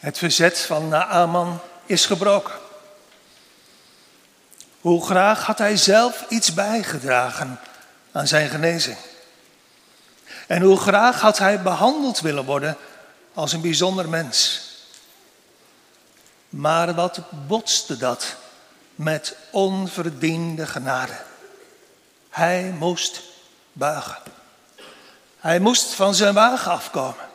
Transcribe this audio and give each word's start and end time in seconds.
Het 0.00 0.18
verzet 0.18 0.58
van 0.58 0.88
Naaman 0.88 1.60
is 1.86 2.06
gebroken. 2.06 2.54
Hoe 4.80 5.04
graag 5.04 5.46
had 5.46 5.58
hij 5.58 5.76
zelf 5.76 6.24
iets 6.28 6.54
bijgedragen 6.54 7.60
aan 8.12 8.26
zijn 8.26 8.48
genezing. 8.48 8.96
En 10.46 10.62
hoe 10.62 10.76
graag 10.80 11.20
had 11.20 11.38
hij 11.38 11.62
behandeld 11.62 12.20
willen 12.20 12.44
worden 12.44 12.76
als 13.34 13.52
een 13.52 13.60
bijzonder 13.60 14.08
mens. 14.08 14.68
Maar 16.48 16.94
wat 16.94 17.20
botste 17.46 17.96
dat 17.96 18.36
met 18.94 19.36
onverdiende 19.50 20.66
genade. 20.66 21.16
Hij 22.30 22.74
moest 22.78 23.22
buigen. 23.72 24.18
Hij 25.38 25.58
moest 25.58 25.94
van 25.94 26.14
zijn 26.14 26.34
wagen 26.34 26.72
afkomen. 26.72 27.29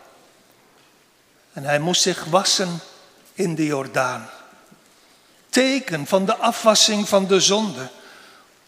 En 1.55 1.63
hij 1.63 1.79
moest 1.79 2.01
zich 2.01 2.23
wassen 2.23 2.79
in 3.33 3.55
de 3.55 3.65
Jordaan. 3.65 4.29
Teken 5.49 6.05
van 6.05 6.25
de 6.25 6.35
afwassing 6.35 7.09
van 7.09 7.27
de 7.27 7.39
zonde 7.39 7.89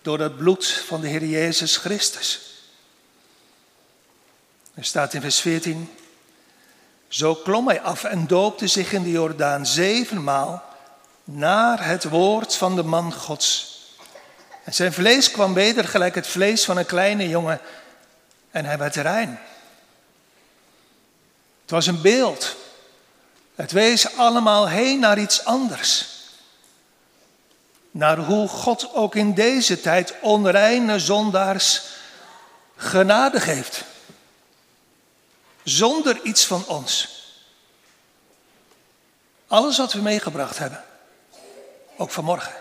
door 0.02 0.20
het 0.20 0.38
bloed 0.38 0.84
van 0.88 1.02
de 1.02 1.08
Heer 1.08 1.26
Jezus 1.26 1.78
Christus. 1.78 2.42
Er 4.74 4.86
staat 4.86 5.14
in 5.14 5.22
vers 5.22 5.40
14, 5.40 5.96
zo 7.08 7.36
klom 7.36 7.68
hij 7.68 7.82
af 7.82 8.04
en 8.04 8.28
doopte 8.28 8.68
zich 8.68 8.94
in 8.94 9.04
de 9.04 9.12
Jordaan 9.12 9.66
zevenmaal 9.66 10.64
naar 11.24 11.86
het 11.86 12.04
woord 12.04 12.56
van 12.56 12.76
de 12.76 12.84
man 12.84 13.14
Gods. 13.14 13.82
En 14.64 14.74
zijn 14.74 14.94
vlees 14.94 15.32
kwam 15.32 15.54
weder 15.54 15.88
gelijk 15.88 16.16
het 16.16 16.28
vlees 16.28 16.66
van 16.66 16.78
een 16.78 16.86
kleine 16.86 17.30
jongen 17.30 17.60
en 18.52 18.66
hij 18.66 18.78
werd 18.78 18.96
rein. 18.96 19.40
Het 21.62 21.72
was 21.72 21.88
een 21.88 22.02
beeld. 22.02 22.56
Het 23.58 23.72
wees 23.72 24.16
allemaal 24.16 24.68
heen 24.68 25.00
naar 25.00 25.20
iets 25.20 25.46
anders. 25.46 26.08
Naar 27.92 28.18
hoe 28.18 28.48
God 28.48 28.94
ook 28.94 29.16
in 29.16 29.34
deze 29.34 29.82
tijd 29.82 30.14
onreine 30.22 31.00
zondaars 31.00 31.82
genade 32.76 33.40
geeft. 33.40 33.84
Zonder 35.64 36.22
iets 36.24 36.46
van 36.46 36.66
ons. 36.66 37.22
Alles 39.48 39.78
wat 39.78 39.94
we 39.94 40.02
meegebracht 40.02 40.58
hebben, 40.58 40.84
ook 41.96 42.12
vanmorgen, 42.12 42.54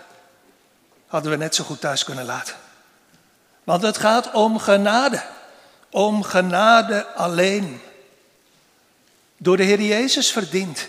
hadden 1.07 1.31
we 1.31 1.37
net 1.37 1.55
zo 1.55 1.63
goed 1.63 1.81
thuis 1.81 2.03
kunnen 2.03 2.25
laten. 2.25 2.55
Want 3.63 3.81
het 3.81 3.97
gaat 3.97 4.31
om 4.31 4.59
genade. 4.59 5.23
Om 5.89 6.23
genade 6.23 7.05
alleen. 7.13 7.81
Door 9.37 9.57
de 9.57 9.63
Heer 9.63 9.81
Jezus 9.81 10.31
verdiend. 10.31 10.87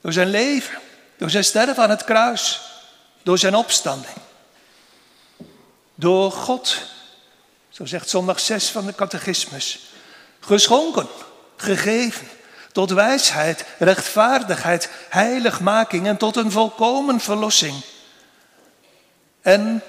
Door 0.00 0.12
zijn 0.12 0.28
leven. 0.28 0.78
Door 1.16 1.30
zijn 1.30 1.44
sterven 1.44 1.82
aan 1.82 1.90
het 1.90 2.04
kruis. 2.04 2.60
Door 3.22 3.38
zijn 3.38 3.54
opstanding. 3.54 4.16
Door 5.94 6.32
God. 6.32 6.76
Zo 7.68 7.84
zegt 7.84 8.08
zondag 8.08 8.40
6 8.40 8.68
van 8.68 8.86
de 8.86 8.94
catechismus. 8.94 9.90
Geschonken. 10.40 11.08
Gegeven. 11.56 12.26
Tot 12.72 12.90
wijsheid, 12.90 13.64
rechtvaardigheid, 13.78 14.90
heiligmaking 15.08 16.06
en 16.06 16.16
tot 16.16 16.36
een 16.36 16.50
volkomen 16.50 17.20
verlossing. 17.20 17.74
En, 19.42 19.82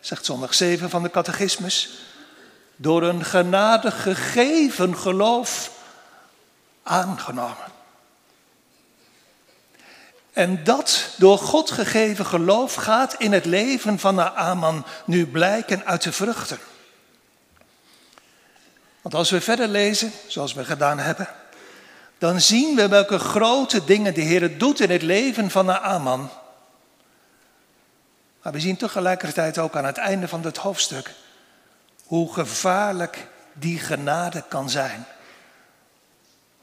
zegt 0.00 0.24
zondag 0.24 0.54
7 0.54 0.90
van 0.90 1.02
de 1.02 1.10
catechismus, 1.10 1.90
door 2.76 3.02
een 3.02 3.24
genade 3.24 3.90
gegeven 3.90 4.96
geloof 4.98 5.70
aangenomen. 6.82 7.72
En 10.32 10.64
dat 10.64 11.14
door 11.16 11.38
God 11.38 11.70
gegeven 11.70 12.26
geloof 12.26 12.74
gaat 12.74 13.14
in 13.14 13.32
het 13.32 13.44
leven 13.44 13.98
van 13.98 14.14
Naaman 14.14 14.84
nu 15.04 15.26
blijken 15.26 15.84
uit 15.84 16.02
de 16.02 16.12
vruchten. 16.12 16.58
Want 19.02 19.14
als 19.14 19.30
we 19.30 19.40
verder 19.40 19.68
lezen, 19.68 20.12
zoals 20.26 20.52
we 20.52 20.64
gedaan 20.64 20.98
hebben, 20.98 21.28
dan 22.18 22.40
zien 22.40 22.76
we 22.76 22.88
welke 22.88 23.18
grote 23.18 23.84
dingen 23.84 24.14
de 24.14 24.20
Heer 24.20 24.58
doet 24.58 24.80
in 24.80 24.90
het 24.90 25.02
leven 25.02 25.50
van 25.50 25.66
Naaman. 25.66 26.30
Maar 28.42 28.52
we 28.52 28.60
zien 28.60 28.76
tegelijkertijd 28.76 29.58
ook 29.58 29.76
aan 29.76 29.84
het 29.84 29.98
einde 29.98 30.28
van 30.28 30.42
dit 30.42 30.56
hoofdstuk 30.56 31.10
hoe 32.04 32.32
gevaarlijk 32.32 33.26
die 33.52 33.78
genade 33.78 34.44
kan 34.48 34.70
zijn 34.70 35.06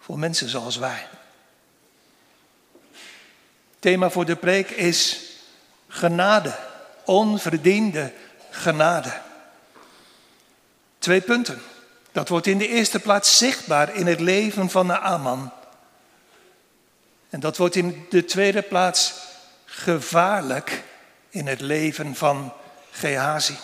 voor 0.09 0.20
mensen 0.20 0.50
zoals 0.50 0.78
wij. 0.78 1.08
Thema 3.80 4.09
voor 4.09 4.25
de 4.25 4.36
preek 4.36 4.70
is 4.70 5.20
genade, 5.88 6.56
onverdiende 7.06 8.14
genade. 8.50 9.22
Twee 11.00 11.22
punten. 11.22 11.62
Dat 12.12 12.30
wordt 12.30 12.48
in 12.48 12.58
de 12.58 12.68
eerste 12.68 13.00
plaats 13.00 13.38
zichtbaar 13.38 13.96
in 13.96 14.08
het 14.08 14.19
leven 14.19 14.69
van 14.69 14.86
Naaman. 14.86 15.52
En 17.30 17.40
dat 17.40 17.58
wordt 17.58 17.75
in 17.75 18.06
de 18.09 18.25
tweede 18.25 18.62
plaats 18.62 19.14
gevaarlijk 19.66 20.84
in 21.30 21.48
het 21.48 21.62
leven 21.62 22.16
van 22.16 22.53
Gehazi. 22.92 23.56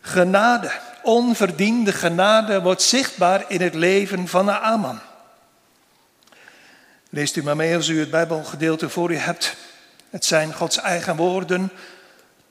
Genade, 0.00 0.80
onverdiende 1.02 1.92
genade 1.92 2.60
wordt 2.60 2.82
zichtbaar 2.82 3.44
in 3.48 3.60
het 3.60 3.74
leven 3.74 4.28
van 4.28 4.44
Naaman. 4.44 5.00
Leest 7.10 7.36
u 7.36 7.42
maar 7.42 7.56
mee 7.56 7.74
als 7.74 7.88
u 7.88 8.00
het 8.00 8.10
Bijbelgedeelte 8.10 8.88
voor 8.88 9.10
u 9.10 9.16
hebt. 9.16 9.56
Het 10.10 10.24
zijn 10.24 10.54
Gods 10.54 10.76
eigen 10.76 11.16
woorden. 11.16 11.72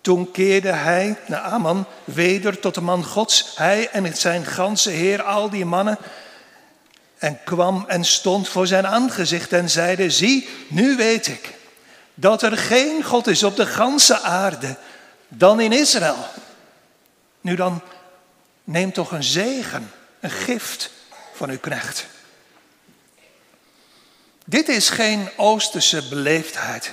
Toen 0.02 0.32
keerde 0.32 0.72
hij, 0.72 1.18
Naaman, 1.26 1.86
weder 2.04 2.60
tot 2.60 2.76
de 2.76 2.82
man 2.82 3.04
Gods, 3.06 3.54
hij 3.56 3.90
en 3.90 4.18
zijn 4.18 4.46
ganse 4.46 4.90
heer, 4.90 5.24
al 5.24 5.50
die 5.50 5.66
mannen, 5.66 5.98
en 7.18 7.40
kwam 7.44 7.86
en 7.88 8.04
stond 8.04 8.48
voor 8.48 8.68
zijn 8.68 8.88
aangezicht 8.88 9.54
en 9.54 9.70
zeide, 9.70 10.10
zie, 10.10 10.50
nu 10.68 10.96
weet 10.96 11.28
ik 11.28 11.54
dat 12.14 12.42
er 12.42 12.58
geen 12.58 13.04
God 13.04 13.28
is 13.28 13.44
op 13.44 13.56
de 13.56 13.66
ganse 13.66 14.22
aarde 14.22 14.76
dan 15.28 15.60
in 15.60 15.72
Israël. 15.72 16.26
Nu 17.42 17.56
dan, 17.56 17.81
neem 18.69 18.91
toch 18.91 19.12
een 19.12 19.24
zegen, 19.24 19.91
een 20.19 20.30
gift 20.30 20.91
van 21.34 21.50
uw 21.50 21.59
knecht. 21.59 22.07
Dit 24.46 24.68
is 24.68 24.90
geen 24.90 25.30
Oosterse 25.38 26.07
beleefdheid. 26.07 26.91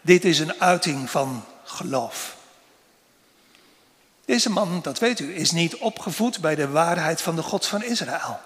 Dit 0.00 0.24
is 0.24 0.38
een 0.38 0.60
uiting 0.60 1.10
van 1.10 1.44
geloof. 1.64 2.36
Deze 4.24 4.50
man, 4.50 4.82
dat 4.82 4.98
weet 4.98 5.20
u, 5.20 5.34
is 5.34 5.50
niet 5.50 5.76
opgevoed 5.76 6.40
bij 6.40 6.54
de 6.54 6.68
waarheid 6.68 7.20
van 7.20 7.36
de 7.36 7.42
God 7.42 7.66
van 7.66 7.82
Israël. 7.82 8.40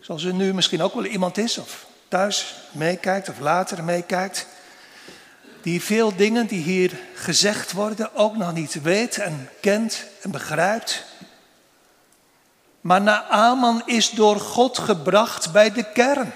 Zoals 0.00 0.24
er 0.24 0.34
nu 0.34 0.54
misschien 0.54 0.82
ook 0.82 0.94
wel 0.94 1.04
iemand 1.04 1.38
is, 1.38 1.58
of 1.58 1.86
thuis 2.08 2.54
meekijkt, 2.70 3.28
of 3.28 3.38
later 3.38 3.84
meekijkt, 3.84 4.46
die 5.62 5.82
veel 5.82 6.16
dingen 6.16 6.46
die 6.46 6.62
hier 6.62 6.98
gezegd 7.14 7.72
worden 7.72 8.14
ook 8.14 8.36
nog 8.36 8.52
niet 8.52 8.82
weet 8.82 9.18
en 9.18 9.50
kent 9.60 10.04
en 10.20 10.30
begrijpt. 10.30 11.04
Maar 12.80 13.02
Naaman 13.02 13.82
is 13.86 14.10
door 14.10 14.40
God 14.40 14.78
gebracht 14.78 15.52
bij 15.52 15.72
de 15.72 15.92
kern. 15.92 16.34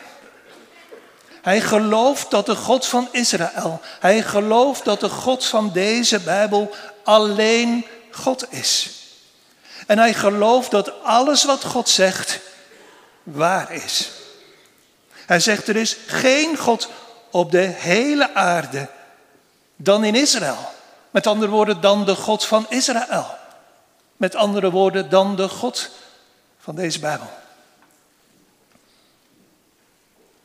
Hij 1.43 1.61
gelooft 1.61 2.31
dat 2.31 2.47
de 2.47 2.57
God 2.57 2.87
van 2.87 3.09
Israël, 3.11 3.81
hij 4.01 4.23
gelooft 4.23 4.85
dat 4.85 5.01
de 5.01 5.09
God 5.09 5.45
van 5.45 5.73
deze 5.73 6.21
Bijbel 6.21 6.75
alleen 7.05 7.87
God 8.11 8.53
is. 8.53 8.91
En 9.87 9.99
hij 9.99 10.15
gelooft 10.15 10.71
dat 10.71 11.03
alles 11.03 11.45
wat 11.45 11.65
God 11.65 11.89
zegt 11.89 12.41
waar 13.23 13.73
is. 13.73 14.11
Hij 15.13 15.41
zegt 15.41 15.69
er 15.69 15.77
is 15.77 15.97
geen 16.07 16.57
God 16.57 16.89
op 17.31 17.51
de 17.51 17.73
hele 17.77 18.35
aarde 18.35 18.89
dan 19.77 20.05
in 20.05 20.15
Israël. 20.15 20.59
Met 21.11 21.27
andere 21.27 21.51
woorden, 21.51 21.81
dan 21.81 22.05
de 22.05 22.15
God 22.15 22.45
van 22.45 22.67
Israël. 22.69 23.27
Met 24.17 24.35
andere 24.35 24.71
woorden, 24.71 25.11
dan 25.11 25.37
de 25.37 25.49
God 25.49 25.91
van 26.59 26.75
deze 26.75 27.01
Bijbel. 27.01 27.31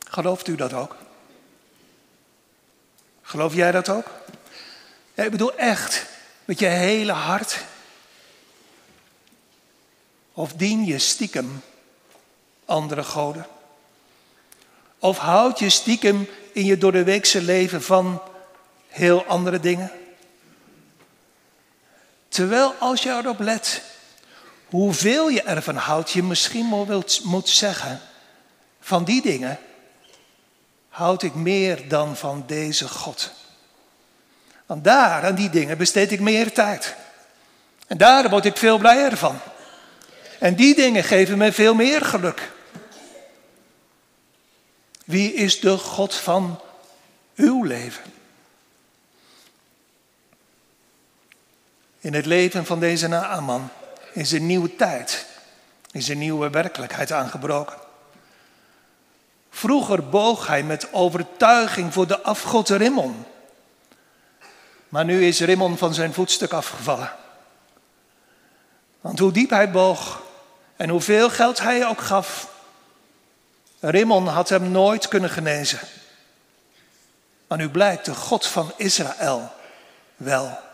Gelooft 0.08 0.48
u 0.48 0.56
dat 0.56 0.74
ook? 0.74 0.96
Geloof 3.22 3.54
jij 3.54 3.72
dat 3.72 3.90
ook? 3.90 4.06
Ja, 5.14 5.24
ik 5.24 5.32
bedoel 5.32 5.56
echt, 5.56 6.06
met 6.46 6.60
je 6.60 6.66
hele 6.66 7.12
hart. 7.12 7.64
Of 10.34 10.54
dien 10.54 10.86
je 10.86 11.00
stiekem 11.00 11.62
andere 12.66 13.04
goden? 13.04 13.48
Of 15.00 15.18
houd 15.18 15.60
je 15.60 15.70
stiekem 15.70 16.30
in 16.52 16.66
je 16.66 16.78
door 16.78 16.92
de 16.92 17.04
weekse 17.04 17.42
leven 17.42 17.82
van 17.82 18.22
heel 18.92 19.26
andere 19.26 19.60
dingen? 19.60 19.92
Terwijl 22.28 22.74
als 22.80 23.04
je 23.04 23.10
erop 23.10 23.40
let 23.40 23.82
hoeveel 24.66 25.30
je 25.30 25.42
ervan 25.42 25.76
houdt, 25.76 26.12
je 26.12 26.24
misschien 26.24 26.88
wel 26.88 27.04
moet 27.24 27.50
zeggen, 27.50 28.02
van 28.80 29.04
die 29.04 29.22
dingen 29.22 29.60
houd 30.90 31.24
ik 31.24 31.36
meer 31.36 31.88
dan 31.88 32.18
van 32.18 32.44
deze 32.48 32.88
God. 32.88 33.32
Want 34.66 34.84
daar, 34.84 35.26
aan 35.26 35.36
die 35.36 35.50
dingen, 35.50 35.78
besteed 35.78 36.12
ik 36.12 36.20
meer 36.20 36.54
tijd. 36.54 36.96
En 37.88 37.98
daar 37.98 38.30
word 38.30 38.46
ik 38.46 38.58
veel 38.58 38.78
blijer 38.78 39.18
van. 39.18 39.40
En 40.40 40.56
die 40.56 40.76
dingen 40.76 41.04
geven 41.04 41.38
me 41.38 41.52
veel 41.52 41.74
meer 41.74 42.02
geluk. 42.02 42.52
Wie 45.06 45.34
is 45.34 45.60
de 45.60 45.78
God 45.78 46.16
van 46.16 46.62
uw 47.36 47.64
leven? 47.64 48.04
In 52.02 52.14
het 52.14 52.26
leven 52.26 52.66
van 52.66 52.80
deze 52.80 53.08
Naaman 53.08 53.70
is 54.14 54.32
een 54.32 54.46
nieuwe 54.46 54.76
tijd, 54.76 55.26
is 55.92 56.08
een 56.08 56.18
nieuwe 56.18 56.50
werkelijkheid 56.50 57.12
aangebroken. 57.12 57.78
Vroeger 59.50 60.10
boog 60.10 60.48
hij 60.48 60.64
met 60.64 60.94
overtuiging 60.94 61.94
voor 61.94 62.08
de 62.08 62.22
afgod 62.22 62.70
Rimmon. 62.70 63.26
Maar 64.90 65.06
nu 65.06 65.26
is 65.26 65.40
Rimmon 65.40 65.78
van 65.78 65.94
zijn 65.94 66.14
voetstuk 66.14 66.54
afgevallen. 66.54 67.12
Want 69.02 69.20
hoe 69.20 69.32
diep 69.32 69.50
hij 69.50 69.72
boog 69.72 70.22
en 70.76 70.90
hoeveel 70.90 71.30
geld 71.30 71.60
hij 71.60 71.88
ook 71.88 72.02
gaf, 72.02 72.50
Rimmon 73.80 74.28
had 74.28 74.50
hem 74.50 74.72
nooit 74.72 75.08
kunnen 75.08 75.30
genezen. 75.30 75.80
Maar 77.48 77.58
nu 77.58 77.70
blijkt 77.70 78.06
de 78.06 78.16
God 78.16 78.48
van 78.48 78.74
Israël 78.76 79.52
wel. 80.16 80.70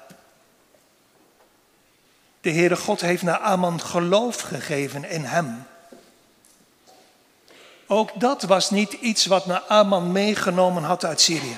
De 2.47 2.53
Heere 2.53 2.75
God 2.75 3.01
heeft 3.01 3.23
naar 3.23 3.39
Aman 3.39 3.81
geloof 3.81 4.41
gegeven 4.41 5.09
in 5.09 5.23
hem. 5.23 5.67
Ook 7.87 8.19
dat 8.19 8.41
was 8.43 8.69
niet 8.69 8.93
iets 8.93 9.25
wat 9.25 9.45
Naaman 9.45 10.11
meegenomen 10.11 10.83
had 10.83 11.05
uit 11.05 11.21
Syrië. 11.21 11.57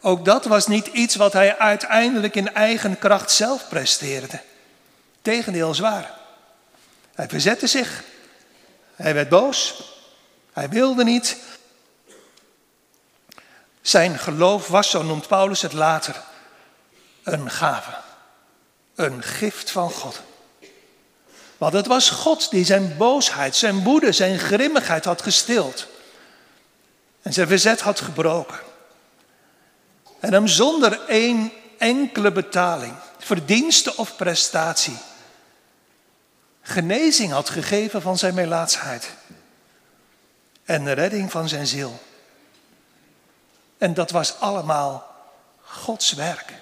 Ook 0.00 0.24
dat 0.24 0.44
was 0.44 0.66
niet 0.66 0.86
iets 0.86 1.14
wat 1.14 1.32
hij 1.32 1.58
uiteindelijk 1.58 2.34
in 2.34 2.54
eigen 2.54 2.98
kracht 2.98 3.30
zelf 3.30 3.68
presteerde. 3.68 4.40
Tegendeel 5.22 5.74
zwaar. 5.74 6.10
Hij 7.14 7.28
verzette 7.28 7.66
zich. 7.66 8.02
Hij 8.94 9.14
werd 9.14 9.28
boos. 9.28 9.82
Hij 10.52 10.68
wilde 10.68 11.04
niet. 11.04 11.36
Zijn 13.80 14.18
geloof 14.18 14.68
was, 14.68 14.90
zo 14.90 15.02
noemt 15.02 15.28
Paulus 15.28 15.62
het 15.62 15.72
later, 15.72 16.22
een 17.22 17.50
gave. 17.50 18.05
Een 18.96 19.22
gift 19.22 19.70
van 19.70 19.90
God. 19.90 20.20
Want 21.58 21.72
het 21.72 21.86
was 21.86 22.10
God 22.10 22.50
die 22.50 22.64
zijn 22.64 22.96
boosheid, 22.96 23.56
zijn 23.56 23.82
woede, 23.82 24.12
zijn 24.12 24.38
grimmigheid 24.38 25.04
had 25.04 25.22
gestild. 25.22 25.86
En 27.22 27.32
zijn 27.32 27.48
verzet 27.48 27.80
had 27.80 28.00
gebroken. 28.00 28.60
En 30.20 30.32
hem 30.32 30.46
zonder 30.46 31.00
één 31.08 31.52
enkele 31.78 32.32
betaling, 32.32 32.94
verdienste 33.18 33.96
of 33.96 34.16
prestatie, 34.16 34.98
genezing 36.62 37.32
had 37.32 37.50
gegeven 37.50 38.02
van 38.02 38.18
zijn 38.18 38.34
melaatsheid. 38.34 39.08
En 40.64 40.94
redding 40.94 41.30
van 41.30 41.48
zijn 41.48 41.66
ziel. 41.66 41.98
En 43.78 43.94
dat 43.94 44.10
was 44.10 44.40
allemaal 44.40 45.14
Gods 45.62 46.12
werk. 46.12 46.52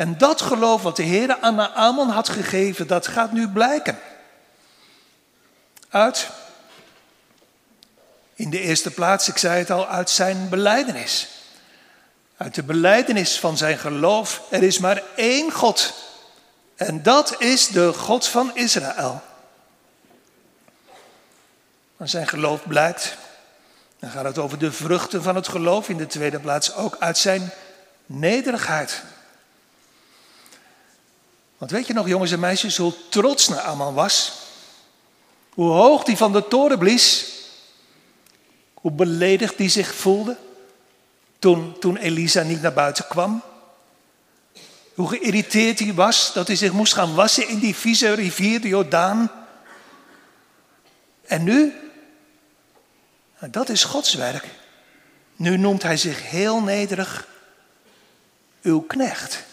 En 0.00 0.18
dat 0.18 0.40
geloof 0.40 0.82
wat 0.82 0.96
de 0.96 1.02
Heer 1.02 1.36
aan 1.40 1.54
Naaman 1.54 2.08
had 2.08 2.28
gegeven, 2.28 2.86
dat 2.86 3.06
gaat 3.06 3.32
nu 3.32 3.48
blijken. 3.48 3.98
Uit, 5.88 6.28
in 8.34 8.50
de 8.50 8.60
eerste 8.60 8.90
plaats, 8.90 9.28
ik 9.28 9.38
zei 9.38 9.58
het 9.58 9.70
al, 9.70 9.86
uit 9.86 10.10
zijn 10.10 10.48
beleidenis. 10.48 11.28
Uit 12.36 12.54
de 12.54 12.62
beleidenis 12.62 13.38
van 13.38 13.56
zijn 13.56 13.78
geloof, 13.78 14.42
er 14.50 14.62
is 14.62 14.78
maar 14.78 15.02
één 15.16 15.52
God. 15.52 15.94
En 16.76 17.02
dat 17.02 17.34
is 17.38 17.68
de 17.68 17.92
God 17.92 18.26
van 18.26 18.56
Israël. 18.56 19.22
Maar 21.96 22.08
zijn 22.08 22.28
geloof 22.28 22.60
blijkt, 22.66 23.16
dan 23.98 24.10
gaat 24.10 24.24
het 24.24 24.38
over 24.38 24.58
de 24.58 24.72
vruchten 24.72 25.22
van 25.22 25.34
het 25.34 25.48
geloof 25.48 25.88
in 25.88 25.96
de 25.96 26.06
tweede 26.06 26.38
plaats, 26.38 26.74
ook 26.74 26.96
uit 26.98 27.18
zijn 27.18 27.50
nederigheid. 28.06 29.02
Want 31.60 31.72
weet 31.72 31.86
je 31.86 31.92
nog, 31.92 32.08
jongens 32.08 32.32
en 32.32 32.40
meisjes, 32.40 32.76
hoe 32.76 32.94
trots 33.08 33.48
Naaman 33.48 33.94
was? 33.94 34.32
Hoe 35.50 35.70
hoog 35.70 36.06
hij 36.06 36.16
van 36.16 36.32
de 36.32 36.48
toren 36.48 36.78
blies? 36.78 37.26
Hoe 38.74 38.90
beledigd 38.90 39.58
hij 39.58 39.68
zich 39.68 39.94
voelde 39.94 40.36
toen, 41.38 41.78
toen 41.78 41.96
Elisa 41.96 42.42
niet 42.42 42.62
naar 42.62 42.72
buiten 42.72 43.06
kwam? 43.06 43.42
Hoe 44.94 45.08
geïrriteerd 45.08 45.78
hij 45.78 45.94
was 45.94 46.32
dat 46.32 46.46
hij 46.46 46.56
zich 46.56 46.72
moest 46.72 46.94
gaan 46.94 47.14
wassen 47.14 47.48
in 47.48 47.58
die 47.58 47.74
vieze 47.74 48.14
rivier 48.14 48.60
de 48.60 48.68
Jordaan? 48.68 49.30
En 51.22 51.44
nu? 51.44 51.74
Nou, 53.38 53.52
dat 53.52 53.68
is 53.68 53.84
Gods 53.84 54.14
werk. 54.14 54.44
Nu 55.36 55.56
noemt 55.56 55.82
hij 55.82 55.96
zich 55.96 56.30
heel 56.30 56.60
nederig 56.60 57.26
uw 58.62 58.80
knecht. 58.80 59.48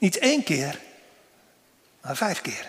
Niet 0.00 0.18
één 0.18 0.42
keer, 0.42 0.78
maar 2.00 2.16
vijf 2.16 2.40
keer. 2.40 2.68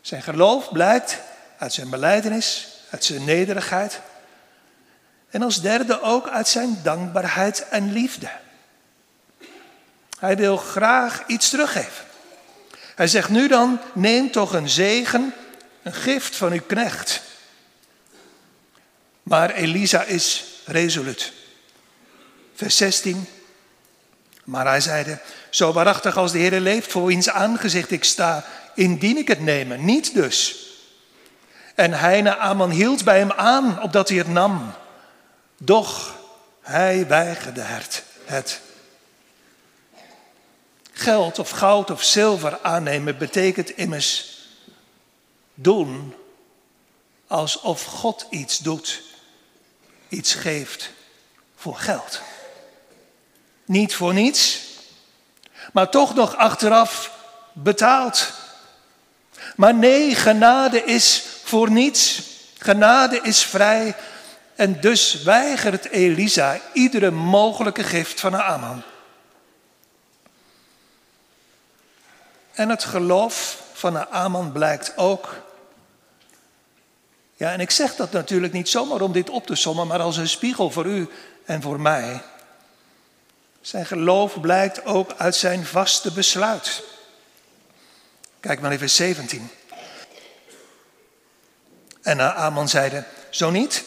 Zijn 0.00 0.22
geloof 0.22 0.72
blijkt 0.72 1.18
uit 1.58 1.72
zijn 1.72 1.90
beleidenis, 1.90 2.68
uit 2.90 3.04
zijn 3.04 3.24
nederigheid. 3.24 4.00
En 5.30 5.42
als 5.42 5.60
derde 5.60 6.00
ook 6.00 6.28
uit 6.28 6.48
zijn 6.48 6.80
dankbaarheid 6.82 7.68
en 7.68 7.92
liefde. 7.92 8.30
Hij 10.18 10.36
wil 10.36 10.56
graag 10.56 11.26
iets 11.26 11.50
teruggeven. 11.50 12.04
Hij 12.94 13.06
zegt 13.06 13.28
nu 13.28 13.48
dan, 13.48 13.80
neem 13.94 14.30
toch 14.30 14.52
een 14.52 14.68
zegen, 14.68 15.34
een 15.82 15.94
gift 15.94 16.36
van 16.36 16.52
uw 16.52 16.62
knecht. 16.66 17.22
Maar 19.22 19.50
Elisa 19.50 20.02
is 20.02 20.44
resoluut. 20.64 21.32
Vers 22.54 22.76
16. 22.76 23.28
Maar 24.48 24.66
hij 24.66 24.80
zeide, 24.80 25.18
zo 25.50 25.72
waarachtig 25.72 26.16
als 26.16 26.32
de 26.32 26.38
Heer 26.38 26.60
leeft, 26.60 26.90
voor 26.90 27.04
wiens 27.04 27.28
aangezicht 27.28 27.90
ik 27.90 28.04
sta, 28.04 28.44
indien 28.74 29.16
ik 29.16 29.28
het 29.28 29.40
nemen, 29.40 29.84
niet 29.84 30.14
dus. 30.14 30.66
En 31.74 31.90
na 32.24 32.36
Aman 32.36 32.70
hield 32.70 33.04
bij 33.04 33.18
hem 33.18 33.32
aan, 33.32 33.82
opdat 33.82 34.08
hij 34.08 34.18
het 34.18 34.28
nam. 34.28 34.72
Doch 35.58 36.14
hij 36.60 37.06
weigerde 37.06 37.62
het. 38.24 38.60
Geld 40.92 41.38
of 41.38 41.50
goud 41.50 41.90
of 41.90 42.02
zilver 42.02 42.58
aannemen 42.62 43.18
betekent 43.18 43.70
immers 43.70 44.38
doen 45.54 46.14
alsof 47.26 47.84
God 47.84 48.26
iets 48.30 48.58
doet, 48.58 49.02
iets 50.08 50.34
geeft 50.34 50.90
voor 51.56 51.76
geld. 51.76 52.20
Niet 53.68 53.94
voor 53.94 54.14
niets, 54.14 54.60
maar 55.72 55.88
toch 55.90 56.14
nog 56.14 56.36
achteraf 56.36 57.10
betaald. 57.52 58.32
Maar 59.56 59.74
nee, 59.74 60.14
genade 60.14 60.84
is 60.84 61.24
voor 61.44 61.70
niets. 61.70 62.22
Genade 62.58 63.20
is 63.22 63.42
vrij. 63.42 63.96
En 64.54 64.80
dus 64.80 65.22
weigert 65.22 65.88
Elisa 65.88 66.60
iedere 66.72 67.10
mogelijke 67.10 67.82
gift 67.82 68.20
van 68.20 68.42
Aman. 68.42 68.82
En 72.52 72.68
het 72.68 72.84
geloof 72.84 73.62
van 73.72 74.10
Aman 74.10 74.52
blijkt 74.52 74.92
ook. 74.96 75.42
Ja, 77.36 77.52
en 77.52 77.60
ik 77.60 77.70
zeg 77.70 77.96
dat 77.96 78.12
natuurlijk 78.12 78.52
niet 78.52 78.68
zomaar 78.68 79.00
om 79.00 79.12
dit 79.12 79.30
op 79.30 79.46
te 79.46 79.54
sommen, 79.54 79.86
maar 79.86 80.00
als 80.00 80.16
een 80.16 80.28
spiegel 80.28 80.70
voor 80.70 80.86
u 80.86 81.08
en 81.44 81.62
voor 81.62 81.80
mij. 81.80 82.22
Zijn 83.68 83.86
geloof 83.86 84.40
blijkt 84.40 84.84
ook 84.84 85.14
uit 85.16 85.36
zijn 85.36 85.66
vaste 85.66 86.12
besluit. 86.12 86.82
Kijk 88.40 88.60
maar 88.60 88.70
even 88.70 88.90
17. 88.90 89.50
En 92.02 92.34
Aman 92.36 92.68
zeide, 92.68 93.04
zo 93.30 93.50
niet. 93.50 93.84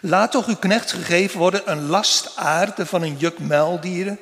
Laat 0.00 0.30
toch 0.30 0.46
uw 0.46 0.56
knecht 0.56 0.92
gegeven 0.92 1.38
worden 1.38 1.70
een 1.70 1.86
last 1.86 2.36
aarde 2.36 2.86
van 2.86 3.02
een 3.02 3.16
juk 3.16 3.38
muildieren. 3.38 4.20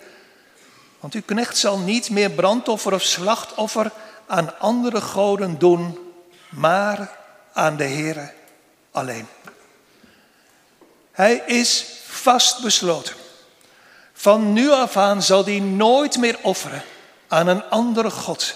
Want 1.00 1.14
uw 1.14 1.22
knecht 1.24 1.56
zal 1.56 1.78
niet 1.78 2.10
meer 2.10 2.30
brandoffer 2.30 2.92
of 2.92 3.02
slachtoffer 3.02 3.90
aan 4.26 4.58
andere 4.58 5.00
goden 5.00 5.58
doen, 5.58 5.98
maar 6.48 7.18
aan 7.52 7.76
de 7.76 7.84
Heere 7.84 8.32
alleen. 8.90 9.26
Hij 11.12 11.42
is 11.46 11.84
vast 12.06 12.62
besloten. 12.62 13.24
Van 14.26 14.52
nu 14.52 14.70
af 14.70 14.96
aan 14.96 15.22
zal 15.22 15.44
hij 15.44 15.60
nooit 15.60 16.16
meer 16.16 16.38
offeren 16.42 16.82
aan 17.28 17.46
een 17.46 17.64
andere 17.64 18.10
God. 18.10 18.54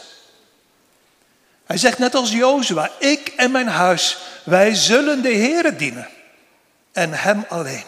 Hij 1.64 1.76
zegt 1.76 1.98
net 1.98 2.14
als 2.14 2.32
Jozua, 2.32 2.90
ik 2.98 3.28
en 3.28 3.50
mijn 3.50 3.68
huis, 3.68 4.18
wij 4.44 4.74
zullen 4.74 5.22
de 5.22 5.34
Heere 5.34 5.76
dienen 5.76 6.08
en 6.92 7.12
Hem 7.12 7.44
alleen. 7.48 7.84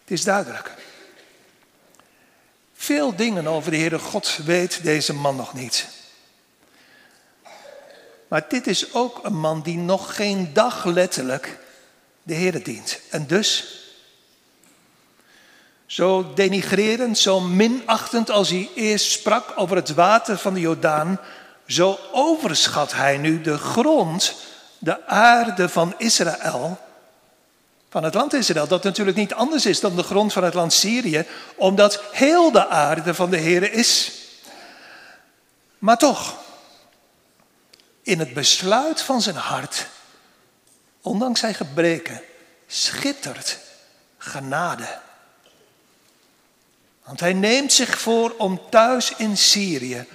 Het 0.00 0.10
is 0.10 0.24
duidelijk. 0.24 0.74
Veel 2.74 3.16
dingen 3.16 3.46
over 3.46 3.70
de 3.70 3.76
Heere 3.76 3.98
God 3.98 4.38
weet 4.44 4.82
deze 4.82 5.14
man 5.14 5.36
nog 5.36 5.54
niet. 5.54 5.86
Maar 8.28 8.44
dit 8.48 8.66
is 8.66 8.94
ook 8.94 9.24
een 9.24 9.38
man 9.38 9.62
die 9.62 9.78
nog 9.78 10.14
geen 10.14 10.52
dag 10.52 10.84
letterlijk 10.84 11.58
de 12.22 12.34
Heere 12.34 12.62
dient. 12.62 13.00
En 13.10 13.26
dus, 13.26 13.80
zo 15.86 16.32
denigrerend, 16.34 17.18
zo 17.18 17.40
minachtend 17.40 18.30
als 18.30 18.48
hij 18.48 18.70
eerst 18.74 19.10
sprak 19.10 19.52
over 19.56 19.76
het 19.76 19.94
water 19.94 20.38
van 20.38 20.54
de 20.54 20.60
Jordaan, 20.60 21.20
zo 21.66 21.98
overschat 22.12 22.92
hij 22.92 23.16
nu 23.16 23.40
de 23.40 23.58
grond, 23.58 24.34
de 24.78 25.06
aarde 25.06 25.68
van 25.68 25.94
Israël, 25.98 26.78
van 27.88 28.04
het 28.04 28.14
land 28.14 28.32
Israël, 28.32 28.66
dat 28.66 28.82
natuurlijk 28.82 29.16
niet 29.16 29.34
anders 29.34 29.66
is 29.66 29.80
dan 29.80 29.96
de 29.96 30.02
grond 30.02 30.32
van 30.32 30.44
het 30.44 30.54
land 30.54 30.72
Syrië, 30.72 31.26
omdat 31.56 32.02
heel 32.12 32.52
de 32.52 32.68
aarde 32.68 33.14
van 33.14 33.30
de 33.30 33.38
Heere 33.38 33.70
is. 33.70 34.12
Maar 35.78 35.98
toch, 35.98 36.36
in 38.02 38.18
het 38.18 38.34
besluit 38.34 39.02
van 39.02 39.22
zijn 39.22 39.36
hart, 39.36 39.86
ondanks 41.00 41.40
zijn 41.40 41.54
gebreken, 41.54 42.20
schittert 42.66 43.58
genade. 44.18 45.04
Want 47.06 47.20
hij 47.20 47.32
neemt 47.32 47.72
zich 47.72 47.98
voor 47.98 48.34
om 48.38 48.60
thuis 48.70 49.12
in 49.16 49.36
Syrië 49.36 50.06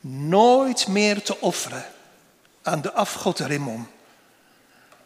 nooit 0.00 0.88
meer 0.88 1.22
te 1.22 1.40
offeren 1.40 1.84
aan 2.62 2.80
de 2.80 2.92
afgod 2.92 3.38
Rimmon, 3.38 3.86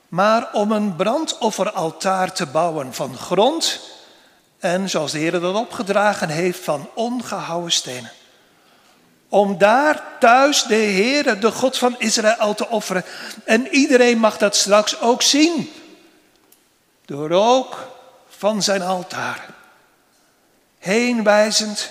maar 0.09 0.53
om 0.53 0.73
een 0.73 0.97
brandofferaltaar 0.97 2.33
te 2.33 2.47
bouwen 2.47 2.95
van 2.95 3.17
grond 3.17 3.81
en, 4.59 4.91
zoals 4.91 5.13
de 5.13 5.19
Heer 5.19 5.41
dat 5.41 5.55
opgedragen 5.55 6.29
heeft, 6.29 6.65
van 6.65 6.89
ongehouwen 6.95 7.73
stenen. 7.73 8.13
Om 9.29 9.59
daar 9.59 10.03
thuis 10.21 10.63
de 10.63 10.75
Heere, 10.75 11.39
de 11.39 11.51
God 11.51 11.79
van 11.79 11.95
Israël, 11.99 12.55
te 12.55 12.69
offeren. 12.69 13.05
En 13.45 13.69
iedereen 13.69 14.19
mag 14.19 14.39
dat 14.39 14.57
straks 14.57 15.01
ook 15.01 15.23
zien. 15.23 15.73
De 17.05 17.27
rook 17.27 17.89
van 18.29 18.63
zijn 18.63 18.83
altaar. 18.83 19.47
Heenwijzend. 20.85 21.91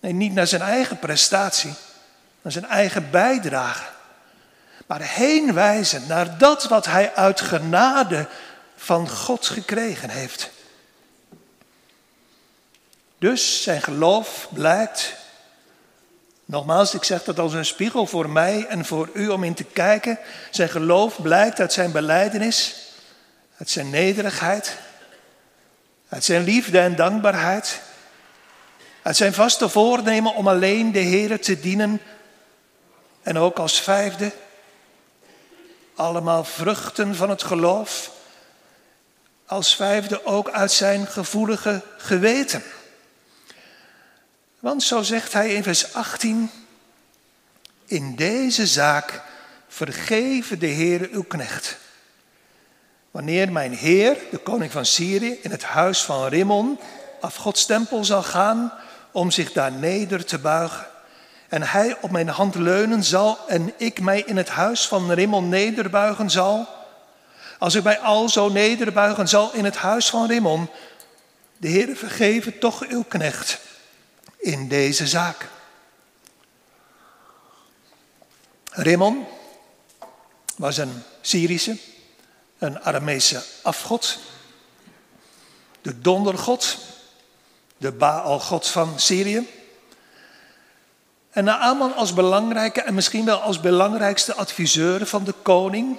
Nee, 0.00 0.12
niet 0.12 0.32
naar 0.32 0.46
zijn 0.46 0.62
eigen 0.62 0.98
prestatie, 0.98 1.72
naar 2.42 2.52
zijn 2.52 2.66
eigen 2.66 3.10
bijdrage. 3.10 3.84
Maar 4.86 5.00
heenwijzend 5.02 6.08
naar 6.08 6.38
dat 6.38 6.64
wat 6.64 6.86
hij 6.86 7.14
uit 7.14 7.40
genade 7.40 8.28
van 8.76 9.08
God 9.08 9.46
gekregen 9.46 10.10
heeft. 10.10 10.50
Dus 13.18 13.62
zijn 13.62 13.82
geloof 13.82 14.48
blijkt 14.52 15.14
Nogmaals, 16.44 16.94
ik 16.94 17.04
zeg 17.04 17.24
dat 17.24 17.38
als 17.38 17.52
een 17.52 17.64
spiegel 17.64 18.06
voor 18.06 18.30
mij 18.30 18.66
en 18.66 18.84
voor 18.84 19.10
u 19.14 19.28
om 19.28 19.44
in 19.44 19.54
te 19.54 19.64
kijken. 19.64 20.18
Zijn 20.50 20.68
geloof 20.68 21.22
blijkt 21.22 21.60
uit 21.60 21.72
zijn 21.72 21.92
beleidenis, 21.92 22.74
uit 23.56 23.70
zijn 23.70 23.90
nederigheid, 23.90 24.76
uit 26.10 26.24
zijn 26.24 26.44
liefde 26.44 26.78
en 26.78 26.96
dankbaarheid, 26.96 27.80
uit 29.02 29.16
zijn 29.16 29.34
vaste 29.34 29.68
voornemen 29.68 30.34
om 30.34 30.48
alleen 30.48 30.92
de 30.92 30.98
Heer 30.98 31.40
te 31.40 31.60
dienen. 31.60 32.00
En 33.22 33.38
ook 33.38 33.58
als 33.58 33.80
vijfde, 33.80 34.32
allemaal 35.94 36.44
vruchten 36.44 37.14
van 37.14 37.30
het 37.30 37.42
geloof. 37.42 38.10
Als 39.46 39.76
vijfde 39.76 40.24
ook 40.26 40.50
uit 40.50 40.72
zijn 40.72 41.06
gevoelige 41.06 41.82
geweten. 41.96 42.62
Want 44.58 44.82
zo 44.82 45.02
zegt 45.02 45.32
hij 45.32 45.54
in 45.54 45.62
vers 45.62 45.94
18, 45.94 46.50
in 47.86 48.16
deze 48.16 48.66
zaak 48.66 49.22
vergeven 49.68 50.58
de 50.58 50.66
Heer 50.66 51.08
uw 51.10 51.22
knecht. 51.22 51.78
Wanneer 53.10 53.52
mijn 53.52 53.72
Heer, 53.72 54.16
de 54.30 54.38
koning 54.38 54.72
van 54.72 54.84
Syrië, 54.84 55.38
in 55.42 55.50
het 55.50 55.64
huis 55.64 56.02
van 56.02 56.26
Rimmon, 56.26 56.78
af 57.20 57.34
Gods 57.34 57.66
tempel 57.66 58.04
zal 58.04 58.22
gaan 58.22 58.72
om 59.10 59.30
zich 59.30 59.52
daar 59.52 59.72
neder 59.72 60.24
te 60.24 60.38
buigen, 60.38 60.86
en 61.48 61.62
hij 61.62 61.96
op 62.00 62.10
mijn 62.10 62.28
hand 62.28 62.54
leunen 62.54 63.04
zal 63.04 63.38
en 63.48 63.72
ik 63.76 64.00
mij 64.00 64.20
in 64.20 64.36
het 64.36 64.48
huis 64.48 64.86
van 64.86 65.12
Rimmon 65.12 65.48
nederbuigen 65.48 66.30
zal, 66.30 66.68
als 67.58 67.74
ik 67.74 67.82
mij 67.82 67.98
al 67.98 68.28
zo 68.28 68.48
nederbuigen 68.48 69.28
zal 69.28 69.54
in 69.54 69.64
het 69.64 69.76
huis 69.76 70.10
van 70.10 70.26
Rimmon, 70.26 70.68
de 71.56 71.68
Heer 71.68 71.96
vergeven 71.96 72.58
toch 72.58 72.86
uw 72.88 73.02
knecht 73.02 73.58
in 74.38 74.68
deze 74.68 75.06
zaak. 75.06 75.48
Rimmon 78.70 79.26
was 80.56 80.76
een 80.76 81.02
Syrische, 81.20 81.76
een 82.60 82.80
Aramese 82.80 83.42
afgod, 83.62 84.18
de 85.82 86.00
dondergod, 86.00 86.78
de 87.76 87.92
Baalgod 87.92 88.68
van 88.68 89.00
Syrië. 89.00 89.48
En 91.30 91.44
Naaman 91.44 91.94
als 91.94 92.14
belangrijke 92.14 92.82
en 92.82 92.94
misschien 92.94 93.24
wel 93.24 93.40
als 93.40 93.60
belangrijkste 93.60 94.34
adviseur 94.34 95.06
van 95.06 95.24
de 95.24 95.34
koning, 95.42 95.98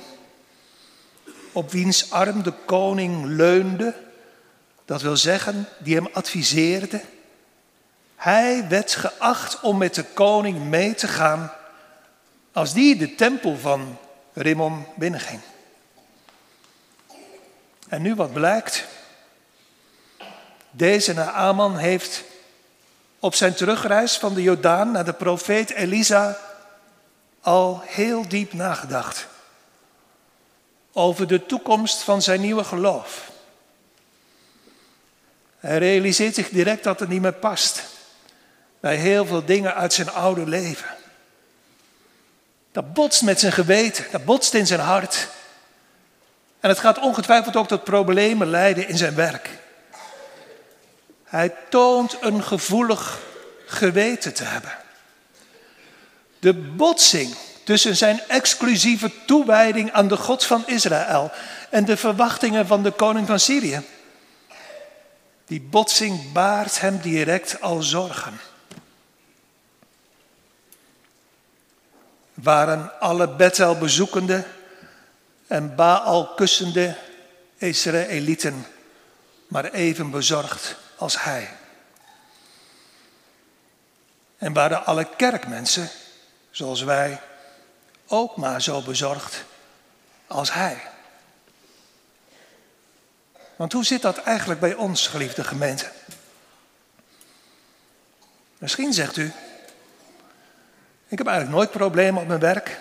op 1.51 1.72
wiens 1.72 2.12
arm 2.12 2.44
de 2.44 2.53
koning 2.65 3.25
leunde, 3.25 3.96
dat 4.86 5.01
wil 5.01 5.18
zeggen, 5.18 5.68
die 5.80 5.96
hem 5.96 6.08
adviseerde 6.13 7.01
hij 8.22 8.65
werd 8.70 8.96
geacht 8.96 9.60
om 9.62 9.77
met 9.77 9.96
de 9.96 10.03
koning 10.03 10.70
mee 10.70 10.94
te 10.94 11.08
gaan 11.08 11.51
als 12.53 12.74
die 12.74 12.96
de 12.96 13.15
tempel 13.15 13.58
van 13.58 13.98
Rimmon 14.34 14.86
binnenging. 14.96 15.39
En 17.91 18.01
nu 18.01 18.15
wat 18.15 18.33
blijkt? 18.33 18.86
Deze 20.69 21.13
Naaman 21.13 21.77
heeft 21.77 22.24
op 23.19 23.36
zijn 23.36 23.53
terugreis 23.53 24.17
van 24.17 24.33
de 24.33 24.41
Jordaan 24.41 24.91
naar 24.91 25.05
de 25.05 25.13
profeet 25.13 25.69
Elisa 25.69 26.38
al 27.41 27.81
heel 27.86 28.27
diep 28.27 28.53
nagedacht 28.53 29.27
over 30.91 31.27
de 31.27 31.45
toekomst 31.45 32.01
van 32.01 32.21
zijn 32.21 32.41
nieuwe 32.41 32.63
geloof. 32.63 33.31
Hij 35.60 35.77
realiseert 35.77 36.36
zich 36.36 36.50
direct 36.50 36.83
dat 36.83 37.00
het 37.00 37.10
niet 37.10 37.21
meer 37.21 37.33
past 37.33 37.83
bij 38.79 38.95
heel 38.95 39.25
veel 39.25 39.45
dingen 39.45 39.75
uit 39.75 39.93
zijn 39.93 40.10
oude 40.10 40.48
leven. 40.48 40.95
Dat 42.71 42.93
botst 42.93 43.21
met 43.21 43.39
zijn 43.39 43.51
geweten, 43.51 44.05
dat 44.12 44.25
botst 44.25 44.53
in 44.53 44.67
zijn 44.67 44.79
hart. 44.79 45.27
En 46.62 46.70
het 46.70 46.80
gaat 46.80 47.00
ongetwijfeld 47.00 47.56
ook 47.56 47.68
tot 47.68 47.84
problemen 47.84 48.50
leiden 48.50 48.88
in 48.88 48.98
zijn 48.98 49.15
werk. 49.15 49.50
Hij 51.24 51.53
toont 51.70 52.18
een 52.22 52.44
gevoelig 52.44 53.20
geweten 53.65 54.34
te 54.34 54.44
hebben. 54.44 54.72
De 56.39 56.53
botsing 56.53 57.36
tussen 57.63 57.96
zijn 57.96 58.22
exclusieve 58.27 59.12
toewijding 59.25 59.91
aan 59.91 60.08
de 60.08 60.18
God 60.18 60.46
van 60.46 60.63
Israël 60.68 61.32
en 61.70 61.86
de 61.86 61.98
verwachtingen 61.98 62.68
van 62.68 62.84
de 62.84 62.91
koning 62.91 63.27
van 63.27 63.39
Syrië. 63.39 63.82
Die 65.46 65.62
botsing 65.62 66.32
baart 66.32 66.80
hem 66.80 67.00
direct 67.00 67.62
al 67.62 67.82
zorgen. 67.82 68.39
waren 72.44 73.00
alle 73.00 73.30
Bethel 73.30 73.77
bezoekende 73.77 74.44
en 75.51 75.75
Baal 75.75 76.27
kussende 76.27 76.96
Israëlieten 77.58 78.65
maar 79.48 79.65
even 79.72 80.12
bezorgd 80.12 80.75
als 80.96 81.24
hij. 81.24 81.50
En 84.38 84.53
waren 84.53 84.86
alle 84.86 85.08
kerkmensen, 85.15 85.89
zoals 86.51 86.81
wij, 86.81 87.22
ook 88.08 88.36
maar 88.36 88.62
zo 88.62 88.81
bezorgd 88.81 89.43
als 90.27 90.53
hij. 90.53 90.81
Want 93.55 93.74
hoe 93.74 93.86
zit 93.86 94.01
dat 94.01 94.17
eigenlijk 94.17 94.60
bij 94.60 94.74
ons, 94.74 95.08
geliefde 95.08 95.43
gemeente? 95.43 95.91
Misschien 98.58 98.93
zegt 98.93 99.17
u, 99.17 99.31
ik 101.08 101.17
heb 101.17 101.27
eigenlijk 101.27 101.58
nooit 101.58 101.72
problemen 101.72 102.22
op 102.22 102.27
mijn 102.27 102.39
werk. 102.39 102.79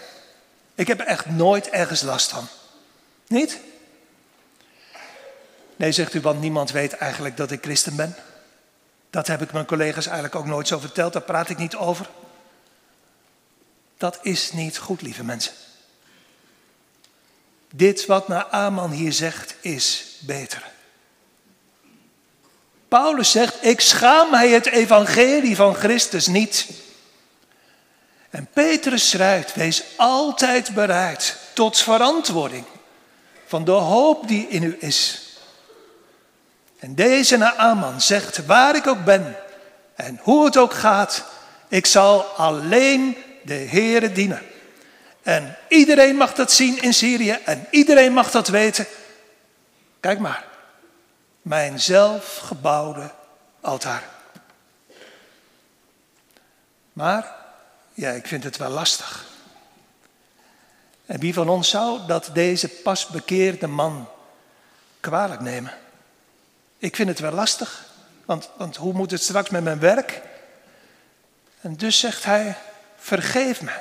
Ik 0.81 0.87
heb 0.87 1.01
echt 1.01 1.27
nooit 1.27 1.69
ergens 1.69 2.03
last 2.03 2.31
van. 2.31 2.49
Niet? 3.27 3.59
Nee, 5.77 5.93
zegt 5.93 6.15
u, 6.15 6.21
want 6.21 6.41
niemand 6.41 6.71
weet 6.71 6.93
eigenlijk 6.93 7.37
dat 7.37 7.51
ik 7.51 7.63
christen 7.63 7.97
ben. 7.97 8.15
Dat 9.11 9.27
heb 9.27 9.43
ik 9.43 9.53
mijn 9.53 9.67
collega's 9.67 10.07
eigenlijk 10.07 10.35
ook 10.35 10.47
nooit 10.47 10.69
zo 10.69 10.79
verteld, 10.79 11.13
daar 11.13 11.23
praat 11.23 11.49
ik 11.49 11.59
niet 11.59 11.77
over. 11.77 12.11
Dat 13.97 14.19
is 14.23 14.53
niet 14.53 14.79
goed, 14.79 15.03
lieve 15.03 15.25
mensen. 15.25 15.53
Dit 17.75 18.07
wat 18.07 18.29
Naaman 18.29 18.91
hier 18.91 19.13
zegt 19.13 19.55
is 19.61 20.17
beter. 20.21 20.71
Paulus 22.89 23.31
zegt, 23.31 23.65
ik 23.65 23.81
schaam 23.81 24.31
mij 24.31 24.49
het 24.49 24.67
evangelie 24.67 25.57
van 25.57 25.75
Christus 25.75 26.27
niet. 26.27 26.67
En 28.31 28.49
Petrus 28.53 29.09
schrijft, 29.09 29.55
wees 29.55 29.85
altijd 29.97 30.75
bereid 30.75 31.37
tot 31.53 31.79
verantwoording 31.79 32.65
van 33.47 33.65
de 33.65 33.71
hoop 33.71 34.29
die 34.29 34.49
in 34.49 34.63
u 34.63 34.77
is. 34.81 35.29
En 36.79 36.95
deze 36.95 37.37
Naaman 37.37 38.01
zegt, 38.01 38.47
waar 38.47 38.77
ik 38.77 38.87
ook 38.87 39.05
ben 39.05 39.37
en 39.95 40.21
hoe 40.23 40.45
het 40.45 40.57
ook 40.57 40.75
gaat, 40.75 41.25
ik 41.69 41.87
zal 41.87 42.23
alleen 42.23 43.17
de 43.43 43.55
Heere 43.55 44.13
dienen. 44.13 44.43
En 45.23 45.57
iedereen 45.69 46.17
mag 46.17 46.35
dat 46.35 46.53
zien 46.53 46.83
in 46.83 46.95
Syrië 46.95 47.39
en 47.45 47.67
iedereen 47.71 48.13
mag 48.13 48.31
dat 48.31 48.49
weten. 48.49 48.87
Kijk 50.01 50.19
maar, 50.19 50.45
mijn 51.43 51.81
zelfgebouwde 51.81 53.11
altaar. 53.61 54.05
Maar, 56.93 57.35
ja, 57.95 58.11
ik 58.11 58.27
vind 58.27 58.45
het 58.45 58.57
wel 58.57 58.71
lastig. 58.71 59.27
En 61.07 61.21
wie 61.21 61.35
van 61.35 61.49
ons 61.49 61.69
zou 61.69 62.01
dat 62.07 62.31
deze 62.33 62.69
pas 62.69 63.07
bekeerde 63.07 63.67
man 63.67 64.09
kwalijk 65.01 65.41
nemen? 65.41 65.73
Ik 66.79 66.97
vind 66.97 67.09
het 67.09 67.19
wel 67.19 67.33
lastig, 67.33 67.85
want, 68.25 68.51
want 68.57 68.77
hoe 68.77 68.93
moet 68.93 69.11
het 69.11 69.23
straks 69.23 69.51
met 69.51 69.65
mijn 69.65 69.79
werk? 69.79 70.21
En 71.61 71.77
dus 71.77 71.99
zegt 71.99 72.25
hij, 72.25 72.57
vergeef 72.97 73.63
me 73.63 73.73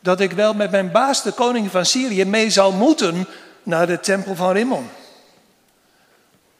dat 0.00 0.20
ik 0.20 0.32
wel 0.32 0.54
met 0.54 0.70
mijn 0.70 0.90
baas, 0.90 1.22
de 1.22 1.32
koning 1.32 1.70
van 1.70 1.86
Syrië, 1.86 2.24
mee 2.24 2.50
zal 2.50 2.72
moeten 2.72 3.26
naar 3.62 3.86
de 3.86 4.00
tempel 4.00 4.34
van 4.34 4.52
Rimmon. 4.52 4.90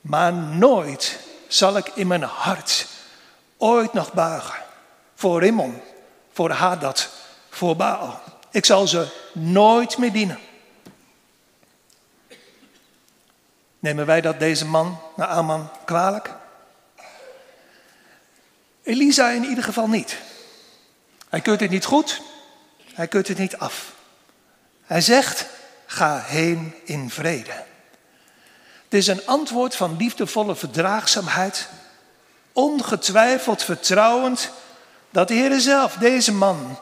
Maar 0.00 0.32
nooit 0.32 1.18
zal 1.48 1.76
ik 1.76 1.90
in 1.94 2.06
mijn 2.06 2.22
hart 2.22 2.86
ooit 3.56 3.92
nog 3.92 4.12
buigen 4.12 4.62
voor 5.14 5.40
Rimmon, 5.40 5.80
voor 6.34 6.50
Hadad, 6.50 7.08
voor 7.50 7.76
Baal. 7.76 8.20
Ik 8.50 8.64
zal 8.64 8.88
ze 8.88 9.06
nooit 9.32 9.98
meer 9.98 10.12
dienen. 10.12 10.38
Nemen 13.78 14.06
wij 14.06 14.20
dat 14.20 14.38
deze 14.38 14.66
man, 14.66 15.00
naar 15.16 15.28
Aman, 15.28 15.70
kwalijk? 15.84 16.30
Elisa 18.82 19.30
in 19.30 19.44
ieder 19.44 19.64
geval 19.64 19.88
niet. 19.88 20.16
Hij 21.28 21.40
keurt 21.40 21.60
het 21.60 21.70
niet 21.70 21.84
goed, 21.84 22.20
hij 22.94 23.08
keurt 23.08 23.28
het 23.28 23.38
niet 23.38 23.56
af. 23.56 23.92
Hij 24.84 25.00
zegt, 25.00 25.46
ga 25.86 26.20
heen 26.20 26.74
in 26.84 27.10
vrede. 27.10 27.64
Het 28.84 28.94
is 28.94 29.06
een 29.06 29.26
antwoord 29.26 29.76
van 29.76 29.96
liefdevolle 29.96 30.54
verdraagzaamheid, 30.54 31.68
ongetwijfeld 32.52 33.62
vertrouwend 33.62 34.50
dat 35.14 35.28
de 35.28 35.34
Heer 35.34 35.60
zelf 35.60 35.96
deze 35.96 36.32
man 36.32 36.78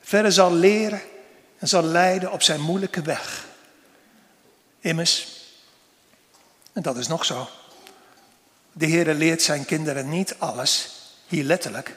verder 0.00 0.32
zal 0.32 0.52
leren 0.52 1.00
en 1.58 1.68
zal 1.68 1.82
leiden 1.82 2.32
op 2.32 2.42
zijn 2.42 2.60
moeilijke 2.60 3.02
weg. 3.02 3.46
Immers, 4.80 5.28
en 6.72 6.82
dat 6.82 6.96
is 6.96 7.06
nog 7.06 7.24
zo, 7.24 7.48
de 8.72 8.86
Heer 8.86 9.14
leert 9.14 9.42
zijn 9.42 9.64
kinderen 9.64 10.08
niet 10.08 10.34
alles, 10.38 10.90
hier 11.26 11.44
letterlijk, 11.44 11.96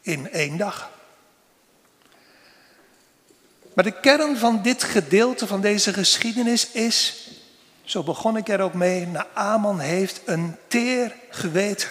in 0.00 0.30
één 0.30 0.56
dag. 0.56 0.90
Maar 3.74 3.84
de 3.84 4.00
kern 4.00 4.36
van 4.36 4.62
dit 4.62 4.82
gedeelte 4.84 5.46
van 5.46 5.60
deze 5.60 5.92
geschiedenis 5.92 6.70
is, 6.70 7.28
zo 7.84 8.02
begon 8.02 8.36
ik 8.36 8.48
er 8.48 8.60
ook 8.60 8.74
mee, 8.74 9.06
Naaman 9.06 9.80
heeft 9.80 10.20
een 10.24 10.56
teer 10.68 11.14
geweten. 11.30 11.88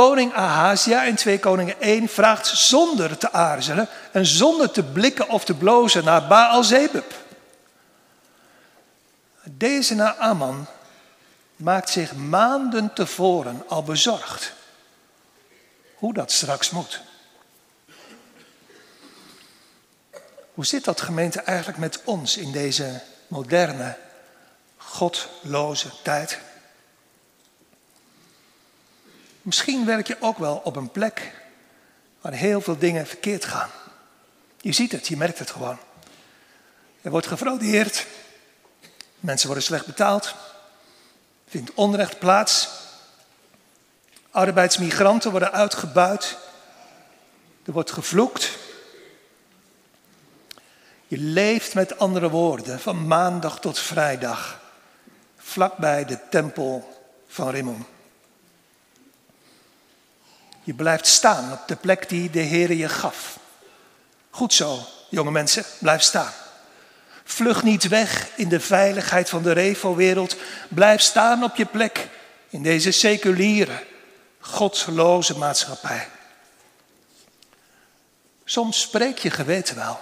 Koning 0.00 0.32
Ahazia 0.32 1.04
in 1.04 1.14
2 1.14 1.38
Koningen 1.38 1.80
1 1.80 2.08
vraagt 2.08 2.46
zonder 2.46 3.18
te 3.18 3.32
aarzelen 3.32 3.88
en 4.12 4.26
zonder 4.26 4.70
te 4.70 4.82
blikken 4.82 5.28
of 5.28 5.44
te 5.44 5.54
blozen 5.54 6.04
naar 6.04 6.26
Baal 6.26 6.64
Zebub. 6.64 7.14
Deze 9.44 9.94
Naaman 9.94 10.66
maakt 11.56 11.90
zich 11.90 12.14
maanden 12.14 12.92
tevoren 12.92 13.62
al 13.68 13.82
bezorgd 13.82 14.52
hoe 15.94 16.14
dat 16.14 16.32
straks 16.32 16.70
moet. 16.70 17.00
Hoe 20.54 20.66
zit 20.66 20.84
dat 20.84 21.00
gemeente 21.00 21.40
eigenlijk 21.40 21.78
met 21.78 22.00
ons 22.04 22.36
in 22.36 22.52
deze 22.52 23.00
moderne, 23.28 23.96
godloze 24.76 25.90
tijd? 26.02 26.38
Misschien 29.50 29.84
werk 29.84 30.06
je 30.06 30.16
ook 30.20 30.38
wel 30.38 30.60
op 30.64 30.76
een 30.76 30.90
plek 30.90 31.32
waar 32.20 32.32
heel 32.32 32.60
veel 32.60 32.78
dingen 32.78 33.06
verkeerd 33.06 33.44
gaan. 33.44 33.70
Je 34.60 34.72
ziet 34.72 34.92
het, 34.92 35.08
je 35.08 35.16
merkt 35.16 35.38
het 35.38 35.50
gewoon. 35.50 35.78
Er 37.02 37.10
wordt 37.10 37.26
gefraudeerd, 37.26 38.06
mensen 39.20 39.46
worden 39.46 39.64
slecht 39.64 39.86
betaald, 39.86 40.34
vindt 41.48 41.74
onrecht 41.74 42.18
plaats, 42.18 42.68
arbeidsmigranten 44.30 45.30
worden 45.30 45.52
uitgebuit, 45.52 46.36
er 47.64 47.72
wordt 47.72 47.90
gevloekt. 47.90 48.58
Je 51.06 51.18
leeft 51.18 51.74
met 51.74 51.98
andere 51.98 52.28
woorden 52.28 52.80
van 52.80 53.06
maandag 53.06 53.60
tot 53.60 53.78
vrijdag, 53.78 54.60
vlakbij 55.36 56.04
de 56.04 56.18
tempel 56.28 57.04
van 57.26 57.50
Rimmon. 57.50 57.86
Je 60.70 60.76
blijft 60.76 61.06
staan 61.06 61.52
op 61.52 61.60
de 61.66 61.76
plek 61.76 62.08
die 62.08 62.30
de 62.30 62.40
Heer 62.40 62.72
je 62.72 62.88
gaf. 62.88 63.38
Goed 64.30 64.52
zo, 64.54 64.86
jonge 65.08 65.30
mensen, 65.30 65.64
blijf 65.78 66.02
staan. 66.02 66.32
Vlug 67.24 67.62
niet 67.62 67.88
weg 67.88 68.28
in 68.36 68.48
de 68.48 68.60
veiligheid 68.60 69.28
van 69.28 69.42
de 69.42 69.52
revo-wereld. 69.52 70.36
Blijf 70.68 71.00
staan 71.00 71.44
op 71.44 71.56
je 71.56 71.64
plek 71.64 72.08
in 72.48 72.62
deze 72.62 72.90
seculiere, 72.90 73.84
godloze 74.40 75.38
maatschappij. 75.38 76.08
Soms 78.44 78.80
spreek 78.80 79.18
je 79.18 79.30
geweten 79.30 79.76
wel. 79.76 80.00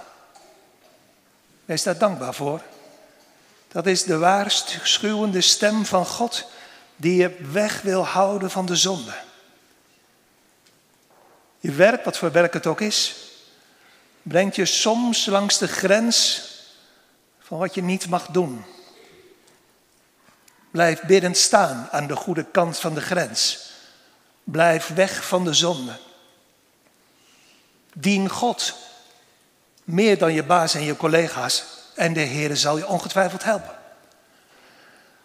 Wees 1.64 1.82
daar 1.82 1.98
dankbaar 1.98 2.34
voor. 2.34 2.62
Dat 3.68 3.86
is 3.86 4.02
de 4.02 4.18
waarschuwende 4.18 5.40
stem 5.40 5.86
van 5.86 6.06
God 6.06 6.44
die 6.96 7.16
je 7.16 7.36
weg 7.52 7.80
wil 7.82 8.06
houden 8.06 8.50
van 8.50 8.66
de 8.66 8.76
zonde. 8.76 9.26
Je 11.58 11.72
werk, 11.72 12.04
wat 12.04 12.18
voor 12.18 12.32
werk 12.32 12.52
het 12.52 12.66
ook 12.66 12.80
is, 12.80 13.16
brengt 14.22 14.56
je 14.56 14.64
soms 14.64 15.26
langs 15.26 15.58
de 15.58 15.68
grens 15.68 16.42
van 17.38 17.58
wat 17.58 17.74
je 17.74 17.82
niet 17.82 18.08
mag 18.08 18.26
doen. 18.26 18.64
Blijf 20.70 21.02
biddend 21.02 21.36
staan 21.36 21.88
aan 21.90 22.06
de 22.06 22.16
goede 22.16 22.44
kant 22.44 22.78
van 22.78 22.94
de 22.94 23.00
grens. 23.00 23.70
Blijf 24.44 24.86
weg 24.86 25.26
van 25.26 25.44
de 25.44 25.54
zonde. 25.54 25.98
Dien 27.92 28.28
God 28.28 28.74
meer 29.84 30.18
dan 30.18 30.32
je 30.32 30.44
baas 30.44 30.74
en 30.74 30.82
je 30.82 30.96
collega's 30.96 31.64
en 31.94 32.12
de 32.12 32.20
Heer 32.20 32.56
zal 32.56 32.76
je 32.76 32.86
ongetwijfeld 32.86 33.44
helpen. 33.44 33.76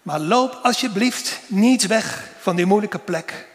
Maar 0.02 0.20
loop 0.20 0.60
alsjeblieft 0.64 1.40
niet 1.48 1.88
weg 1.88 2.30
van 2.40 2.56
die 2.56 2.66
moeilijke 2.66 3.00
plek. 3.00 3.48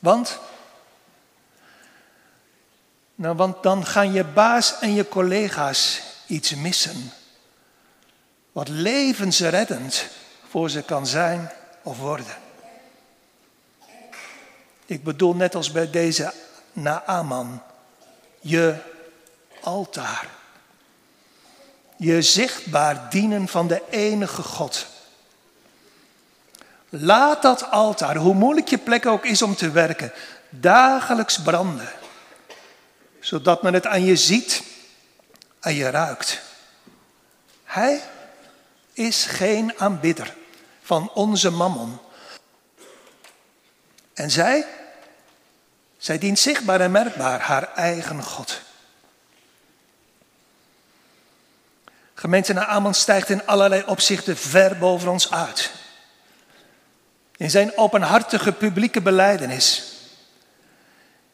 Want 0.00 0.38
nou, 3.14 3.36
want 3.36 3.62
dan 3.62 3.86
gaan 3.86 4.12
je 4.12 4.24
baas 4.24 4.78
en 4.78 4.94
je 4.94 5.08
collega's 5.08 6.02
iets 6.26 6.54
missen. 6.54 7.12
Wat 8.52 8.68
levensreddend 8.68 10.06
voor 10.48 10.70
ze 10.70 10.82
kan 10.82 11.06
zijn 11.06 11.50
of 11.82 11.98
worden. 11.98 12.36
Ik 14.86 15.04
bedoel 15.04 15.34
net 15.34 15.54
als 15.54 15.72
bij 15.72 15.90
deze 15.90 16.32
Naaman, 16.72 17.62
je 18.40 18.76
altaar. 19.60 20.28
Je 21.96 22.22
zichtbaar 22.22 23.10
dienen 23.10 23.48
van 23.48 23.68
de 23.68 23.82
enige 23.90 24.42
God. 24.42 24.86
Laat 26.88 27.42
dat 27.42 27.70
altaar, 27.70 28.16
hoe 28.16 28.34
moeilijk 28.34 28.68
je 28.68 28.78
plek 28.78 29.06
ook 29.06 29.24
is 29.24 29.42
om 29.42 29.54
te 29.54 29.70
werken, 29.70 30.12
dagelijks 30.50 31.42
branden 31.42 31.88
zodat 33.24 33.62
men 33.62 33.74
het 33.74 33.86
aan 33.86 34.04
je 34.04 34.16
ziet, 34.16 34.62
en 35.60 35.74
je 35.74 35.90
ruikt. 35.90 36.40
Hij 37.64 38.02
is 38.92 39.24
geen 39.24 39.78
aanbidder 39.78 40.34
van 40.82 41.10
onze 41.12 41.50
mammon, 41.50 41.98
En 44.14 44.30
zij? 44.30 44.66
Zij 45.98 46.18
dient 46.18 46.38
zichtbaar 46.38 46.80
en 46.80 46.90
merkbaar 46.90 47.40
haar 47.40 47.74
eigen 47.74 48.22
God. 48.22 48.60
Gemeente 52.14 52.52
Naaman 52.52 52.94
stijgt 52.94 53.28
in 53.28 53.46
allerlei 53.46 53.82
opzichten 53.86 54.36
ver 54.36 54.78
boven 54.78 55.08
ons 55.08 55.32
uit. 55.32 55.70
In 57.36 57.50
zijn 57.50 57.76
openhartige 57.76 58.52
publieke 58.52 59.00
beleidenis. 59.00 59.93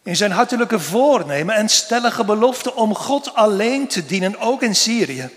In 0.03 0.17
zijn 0.17 0.31
hartelijke 0.31 0.81
voornemen 0.81 1.55
en 1.55 1.69
stellige 1.69 2.25
belofte 2.25 2.75
om 2.75 2.95
God 2.95 3.35
alleen 3.35 3.87
te 3.87 4.07
dienen, 4.07 4.39
ook 4.39 4.63
in 4.63 4.75
Syrië. 4.75 5.31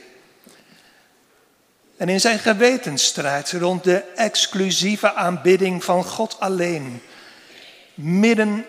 En 1.98 2.10
in 2.10 2.20
zijn 2.20 2.40
gewetensstrijd 2.40 3.52
rond 3.52 3.84
de 3.84 4.04
exclusieve 4.16 5.14
aanbidding 5.14 5.84
van 5.84 6.04
God 6.04 6.40
alleen. 6.40 7.02
Midden 7.94 8.66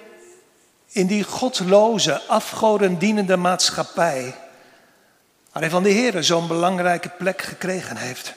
in 0.88 1.06
die 1.06 1.24
godloze, 1.24 2.22
afgodendienende 2.22 3.36
maatschappij. 3.36 4.34
Waar 5.52 5.62
hij 5.62 5.70
van 5.70 5.82
de 5.82 5.88
Heer 5.88 6.24
zo'n 6.24 6.48
belangrijke 6.48 7.08
plek 7.08 7.42
gekregen 7.42 7.96
heeft. 7.96 8.34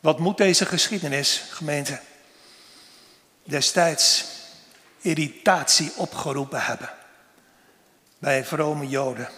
Wat 0.00 0.18
moet 0.18 0.36
deze 0.36 0.66
geschiedenis, 0.66 1.44
gemeente, 1.50 2.00
destijds 3.48 4.24
irritatie 5.00 5.92
opgeroepen 5.96 6.64
hebben 6.64 6.90
bij 8.18 8.44
vrome 8.44 8.88
Joden? 8.88 9.28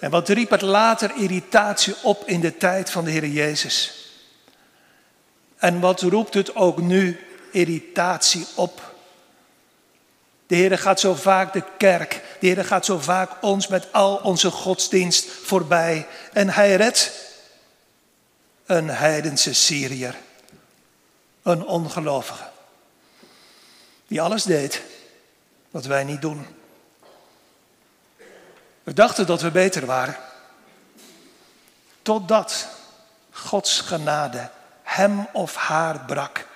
En 0.00 0.10
wat 0.10 0.28
riep 0.28 0.50
het 0.50 0.62
later 0.62 1.12
irritatie 1.16 1.94
op 2.02 2.22
in 2.26 2.40
de 2.40 2.56
tijd 2.56 2.90
van 2.90 3.04
de 3.04 3.10
Heer 3.10 3.26
Jezus? 3.26 3.92
En 5.56 5.80
wat 5.80 6.00
roept 6.00 6.34
het 6.34 6.54
ook 6.54 6.80
nu 6.80 7.20
irritatie 7.52 8.46
op? 8.54 8.96
De 10.46 10.54
Heer 10.54 10.78
gaat 10.78 11.00
zo 11.00 11.14
vaak 11.14 11.52
de 11.52 11.62
kerk, 11.78 12.22
de 12.40 12.46
Heer 12.46 12.64
gaat 12.64 12.84
zo 12.84 12.98
vaak 12.98 13.30
ons 13.40 13.66
met 13.66 13.92
al 13.92 14.16
onze 14.16 14.50
godsdienst 14.50 15.30
voorbij. 15.30 16.06
En 16.32 16.48
hij 16.48 16.76
redt 16.76 17.12
een 18.66 18.88
heidense 18.88 19.54
Syriër, 19.54 20.14
een 21.48 21.64
ongelovige, 21.64 22.48
die 24.06 24.22
alles 24.22 24.42
deed 24.42 24.82
wat 25.70 25.84
wij 25.84 26.04
niet 26.04 26.20
doen. 26.20 26.46
We 28.82 28.92
dachten 28.92 29.26
dat 29.26 29.40
we 29.40 29.50
beter 29.50 29.86
waren. 29.86 30.16
Totdat 32.02 32.66
Gods 33.30 33.80
genade 33.80 34.50
hem 34.82 35.28
of 35.32 35.54
haar 35.54 36.04
brak. 36.04 36.46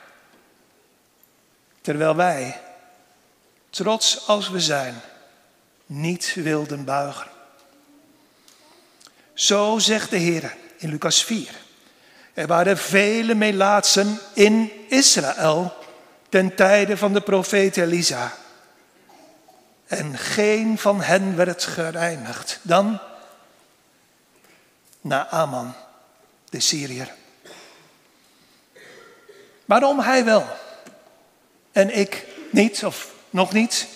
Terwijl 1.81 2.17
wij, 2.17 2.61
trots 3.71 4.27
als 4.27 4.49
we 4.49 4.61
zijn, 4.61 5.01
niet 5.87 6.35
wilden 6.35 6.85
buigen. 6.85 7.31
Zo 9.35 9.79
zegt 9.79 10.11
de 10.11 10.17
Heer 10.17 10.57
in 10.77 10.91
Lucas 10.91 11.25
4. 11.25 11.62
Er 12.35 12.47
waren 12.47 12.79
vele 12.79 13.35
melaatsen 13.35 14.19
in 14.33 14.73
Israël 14.89 15.75
ten 16.29 16.55
tijde 16.55 16.97
van 16.97 17.13
de 17.13 17.21
profeet 17.21 17.77
Elisa. 17.77 18.33
En 19.87 20.19
geen 20.19 20.79
van 20.79 21.01
hen 21.01 21.37
werd 21.37 21.65
gereinigd 21.65 22.59
dan 22.63 23.01
Naaman, 25.01 25.75
de 26.51 26.61
Syriër. 26.61 27.15
Waarom 29.65 30.01
hij 30.01 30.25
wel 30.25 30.47
en 31.73 31.97
ik 31.97 32.27
niet 32.51 32.85
of 32.85 33.13
nog 33.31 33.53
niet? 33.53 33.87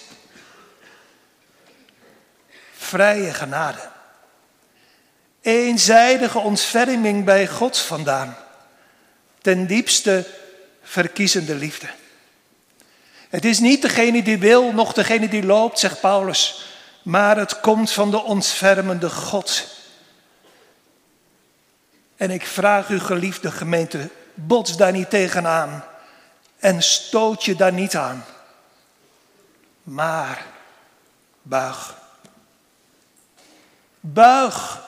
Vrije 2.77 3.35
genade. 3.35 3.95
Eenzijdige 5.47 6.39
ontferming 6.39 7.25
bij 7.25 7.47
God 7.49 7.79
vandaan. 7.79 8.37
Ten 9.43 9.67
diepste 9.67 10.27
verkiezende 10.83 11.55
liefde. 11.55 11.87
Het 13.29 13.45
is 13.45 13.59
niet 13.59 13.83
degene 13.83 14.23
die 14.23 14.39
wil, 14.39 14.73
noch 14.73 14.93
degene 14.93 15.29
die 15.29 15.45
loopt, 15.45 15.79
zegt 15.79 16.01
Paulus, 16.01 16.71
maar 17.03 17.37
het 17.37 17.61
komt 17.61 17.91
van 17.91 18.11
de 18.11 18.23
ontfermende 18.23 19.11
God. 19.11 19.67
En 22.17 22.31
ik 22.31 22.47
vraag 22.47 22.89
u, 22.89 23.01
geliefde 23.01 23.51
gemeente, 23.51 24.11
bots 24.35 24.77
daar 24.77 24.93
niet 24.93 25.11
tegenaan 25.11 25.85
en 26.59 26.83
stoot 26.83 27.45
je 27.45 27.55
daar 27.55 27.73
niet 27.73 27.97
aan. 27.97 28.25
Maar 29.83 30.47
buig. 31.43 31.95
Buig, 34.01 34.85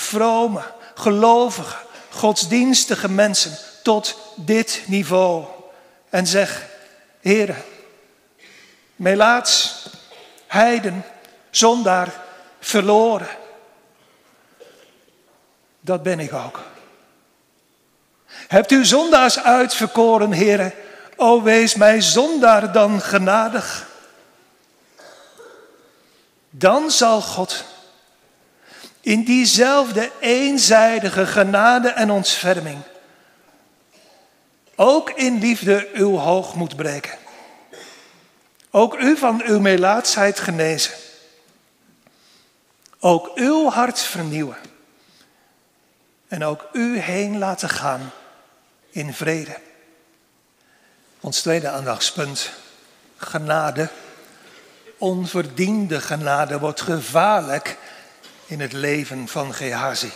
vrome, 0.00 0.62
gelovige, 0.94 1.76
godsdienstige 2.10 3.08
mensen 3.08 3.58
tot 3.82 4.18
dit 4.36 4.82
niveau. 4.86 5.44
En 6.10 6.26
zeg, 6.26 6.66
Heere, 7.20 7.54
Melaats, 8.96 9.84
heiden, 10.46 11.04
zondaar, 11.50 12.12
verloren. 12.60 13.28
Dat 15.80 16.02
ben 16.02 16.20
ik 16.20 16.32
ook. 16.32 16.60
Hebt 18.30 18.70
u 18.70 18.84
zondaars 18.84 19.38
uitverkoren, 19.42 20.32
heren? 20.32 20.72
O 21.16 21.42
wees 21.42 21.74
mij 21.74 22.00
zondaar 22.00 22.72
dan 22.72 23.00
genadig. 23.00 23.88
Dan 26.50 26.90
zal 26.90 27.20
God 27.20 27.64
in 29.00 29.24
diezelfde 29.24 30.10
eenzijdige 30.20 31.26
genade 31.26 31.88
en 31.88 32.10
ontferming 32.10 32.82
ook 34.80 35.10
in 35.10 35.38
liefde 35.38 35.88
uw 35.92 36.16
hoogmoed 36.16 36.76
breken. 36.76 37.18
Ook 38.70 38.98
u 38.98 39.16
van 39.16 39.42
uw 39.44 39.60
melaatsheid 39.60 40.40
genezen. 40.40 40.92
Ook 42.98 43.30
uw 43.34 43.68
hart 43.70 44.00
vernieuwen. 44.00 44.56
En 46.28 46.44
ook 46.44 46.68
u 46.72 46.98
heen 46.98 47.38
laten 47.38 47.68
gaan 47.68 48.12
in 48.90 49.14
vrede. 49.14 49.56
Ons 51.20 51.40
tweede 51.40 51.68
aandachtspunt, 51.68 52.50
genade. 53.16 53.88
Onverdiende 54.98 56.00
genade 56.00 56.58
wordt 56.58 56.80
gevaarlijk 56.80 57.78
in 58.50 58.60
het 58.60 58.72
leven 58.72 59.28
van 59.28 59.54
Gehazi. 59.54 60.10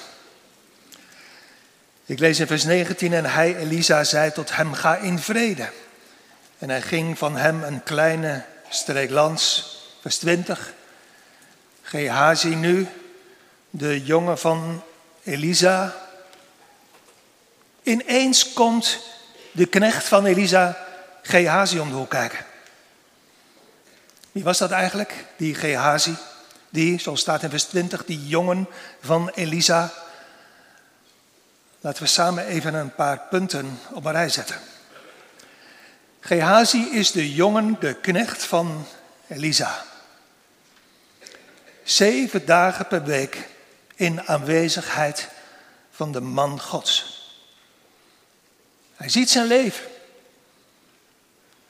Ik 2.06 2.18
lees 2.18 2.40
in 2.40 2.46
vers 2.46 2.64
19 2.64 3.12
en 3.12 3.24
hij, 3.24 3.56
Elisa, 3.56 4.04
zei 4.04 4.32
tot 4.32 4.56
hem, 4.56 4.72
ga 4.72 4.96
in 4.96 5.18
vrede. 5.18 5.68
En 6.58 6.70
hij 6.70 6.82
ging 6.82 7.18
van 7.18 7.36
hem 7.36 7.62
een 7.62 7.82
kleine 7.82 8.44
streek 8.68 9.10
lands, 9.10 9.76
vers 10.00 10.18
20. 10.18 10.72
Gehazi 11.82 12.54
nu, 12.54 12.88
de 13.70 14.04
jongen 14.04 14.38
van 14.38 14.82
Elisa. 15.22 15.96
Ineens 17.82 18.52
komt 18.52 18.98
de 19.52 19.66
knecht 19.66 20.04
van 20.04 20.24
Elisa 20.24 20.86
Gehazi 21.22 21.78
om 21.78 21.88
de 21.88 21.94
hoek 21.94 22.10
kijken. 22.10 22.44
Wie 24.32 24.44
was 24.44 24.58
dat 24.58 24.70
eigenlijk, 24.70 25.24
die 25.36 25.54
Gehazi? 25.54 26.14
Die, 26.74 27.00
zoals 27.00 27.20
staat 27.20 27.42
in 27.42 27.50
vers 27.50 27.64
20, 27.64 28.04
die 28.04 28.26
jongen 28.26 28.66
van 29.00 29.28
Elisa. 29.28 29.92
Laten 31.80 32.02
we 32.02 32.08
samen 32.08 32.46
even 32.46 32.74
een 32.74 32.94
paar 32.94 33.20
punten 33.30 33.78
op 33.92 34.04
een 34.04 34.12
rij 34.12 34.28
zetten. 34.28 34.56
Gehazi 36.20 36.88
is 36.90 37.10
de 37.10 37.34
jongen, 37.34 37.76
de 37.80 37.94
knecht 37.94 38.44
van 38.44 38.86
Elisa. 39.28 39.84
Zeven 41.82 42.46
dagen 42.46 42.86
per 42.86 43.04
week 43.04 43.48
in 43.94 44.22
aanwezigheid 44.22 45.28
van 45.90 46.12
de 46.12 46.20
man 46.20 46.60
Gods. 46.60 47.22
Hij 48.96 49.08
ziet 49.08 49.30
zijn 49.30 49.46
leven. 49.46 49.86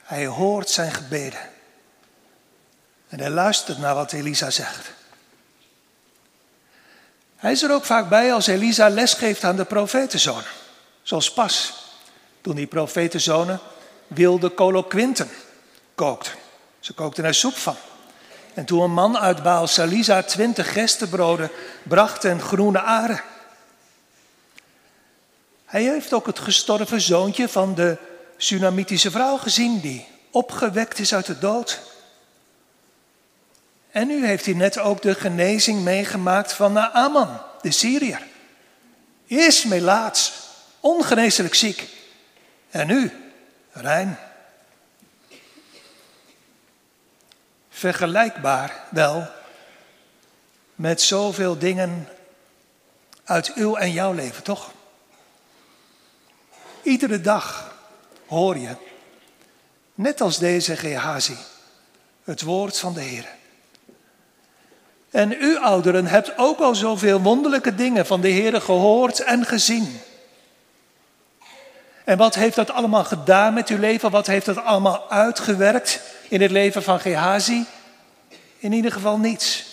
Hij 0.03 0.27
hoort 0.27 0.71
zijn 0.71 0.93
gebeden. 0.93 1.53
En 3.15 3.21
hij 3.21 3.31
luistert 3.31 3.79
naar 3.79 3.95
wat 3.95 4.13
Elisa 4.13 4.51
zegt. 4.51 4.91
Hij 7.37 7.53
is 7.53 7.63
er 7.63 7.73
ook 7.73 7.85
vaak 7.85 8.09
bij 8.09 8.33
als 8.33 8.47
Elisa 8.47 8.89
lesgeeft 8.89 9.45
aan 9.45 9.57
de 9.57 9.65
profetenzonen. 9.65 10.51
Zoals 11.03 11.33
pas, 11.33 11.75
toen 12.41 12.55
die 12.55 12.67
profetenzonen 12.67 13.61
wilde 14.07 14.55
coloquinten 14.55 15.29
kookte. 15.95 16.31
Ze 16.81 16.93
kookten 16.93 17.25
er 17.25 17.35
soep 17.35 17.57
van. 17.57 17.77
En 18.55 18.65
toen 18.65 18.83
een 18.83 18.93
man 18.93 19.19
uit 19.19 19.43
Baal 19.43 19.67
Salisa 19.67 20.23
twintig 20.23 20.73
gestenbroden 20.73 21.51
bracht 21.83 22.25
en 22.25 22.41
groene 22.41 22.81
aren. 22.81 23.23
Hij 25.65 25.83
heeft 25.83 26.13
ook 26.13 26.27
het 26.27 26.39
gestorven 26.39 27.01
zoontje 27.01 27.49
van 27.49 27.75
de 27.75 27.97
Sunamitische 28.37 29.11
vrouw 29.11 29.37
gezien, 29.37 29.81
die 29.81 30.07
opgewekt 30.31 30.99
is 30.99 31.15
uit 31.15 31.27
de 31.27 31.39
dood. 31.39 31.93
En 33.95 34.07
nu 34.07 34.27
heeft 34.27 34.45
hij 34.45 34.55
net 34.55 34.79
ook 34.79 35.03
de 35.03 35.15
genezing 35.15 35.81
meegemaakt 35.81 36.53
van 36.53 36.73
Naaman, 36.73 37.41
de 37.61 37.71
Syriër. 37.71 38.23
Eerst 39.27 39.65
melaats, 39.65 40.33
ongeneeslijk 40.81 41.55
ziek. 41.55 41.89
En 42.71 42.87
nu 42.87 43.13
rein. 43.73 44.19
Vergelijkbaar 47.69 48.85
wel 48.91 49.27
met 50.75 51.01
zoveel 51.01 51.59
dingen 51.59 52.09
uit 53.25 53.53
uw 53.55 53.77
en 53.77 53.93
jouw 53.93 54.13
leven, 54.13 54.43
toch? 54.43 54.73
Iedere 56.83 57.21
dag 57.21 57.77
hoor 58.27 58.59
je, 58.59 58.77
net 59.95 60.21
als 60.21 60.39
deze 60.39 60.77
Gehazi, 60.77 61.37
het 62.25 62.43
woord 62.43 62.79
van 62.79 62.95
de 62.95 63.01
Heer. 63.01 63.43
En 65.15 65.33
u 65.33 65.59
ouderen 65.59 66.07
hebt 66.07 66.39
ook 66.39 66.61
al 66.61 66.75
zoveel 66.75 67.21
wonderlijke 67.21 67.75
dingen 67.75 68.07
van 68.07 68.21
de 68.21 68.29
Heer 68.29 68.61
gehoord 68.61 69.21
en 69.21 69.45
gezien. 69.45 70.01
En 72.05 72.19
wat 72.19 72.35
heeft 72.35 72.57
dat 72.57 72.71
allemaal 72.71 73.05
gedaan 73.05 73.55
met 73.55 73.69
uw 73.69 73.79
leven? 73.79 74.11
Wat 74.11 74.27
heeft 74.27 74.47
dat 74.47 74.57
allemaal 74.57 75.11
uitgewerkt 75.11 76.01
in 76.29 76.41
het 76.41 76.51
leven 76.51 76.83
van 76.83 77.01
Gehazi? 77.01 77.65
In 78.59 78.73
ieder 78.73 78.93
geval 78.93 79.19
niets. 79.19 79.65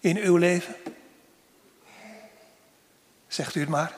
In 0.00 0.16
uw 0.16 0.36
leven? 0.36 0.74
Zegt 3.26 3.54
u 3.54 3.60
het 3.60 3.68
maar. 3.68 3.92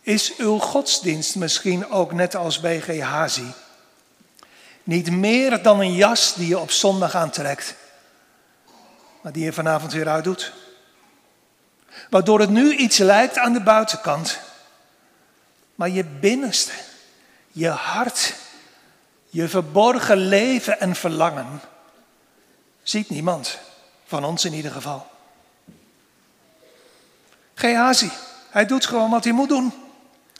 Is 0.00 0.36
uw 0.36 0.58
godsdienst 0.58 1.36
misschien 1.36 1.90
ook 1.90 2.12
net 2.12 2.34
als 2.34 2.60
bij 2.60 2.80
Gehazi? 2.80 3.52
Niet 4.84 5.10
meer 5.10 5.62
dan 5.62 5.80
een 5.80 5.94
jas 5.94 6.34
die 6.34 6.48
je 6.48 6.58
op 6.58 6.70
zondag 6.70 7.14
aantrekt, 7.14 7.74
maar 9.20 9.32
die 9.32 9.44
je 9.44 9.52
vanavond 9.52 9.92
weer 9.92 10.08
uitdoet? 10.08 10.52
Waardoor 12.10 12.40
het 12.40 12.50
nu 12.50 12.76
iets 12.76 12.98
lijkt 12.98 13.38
aan 13.38 13.52
de 13.52 13.62
buitenkant, 13.62 14.38
maar 15.74 15.88
je 15.88 16.04
binnenste, 16.04 16.72
je 17.48 17.68
hart, 17.68 18.34
je 19.28 19.48
verborgen 19.48 20.16
leven 20.16 20.80
en 20.80 20.94
verlangen 20.94 21.60
ziet 22.82 23.10
niemand, 23.10 23.58
van 24.06 24.24
ons 24.24 24.44
in 24.44 24.52
ieder 24.52 24.70
geval. 24.70 25.06
Gehazi, 27.54 28.10
hij 28.50 28.66
doet 28.66 28.86
gewoon 28.86 29.10
wat 29.10 29.24
hij 29.24 29.32
moet 29.32 29.48
doen. 29.48 29.72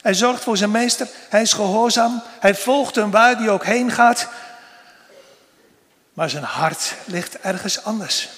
Hij 0.03 0.13
zorgt 0.13 0.43
voor 0.43 0.57
zijn 0.57 0.71
meester, 0.71 1.07
hij 1.29 1.41
is 1.41 1.53
gehoorzaam, 1.53 2.23
hij 2.39 2.55
volgt 2.55 2.95
hem 2.95 3.11
waar 3.11 3.35
hij 3.35 3.49
ook 3.49 3.65
heen 3.65 3.91
gaat. 3.91 4.29
Maar 6.13 6.29
zijn 6.29 6.43
hart 6.43 6.95
ligt 7.05 7.39
ergens 7.39 7.83
anders. 7.83 8.29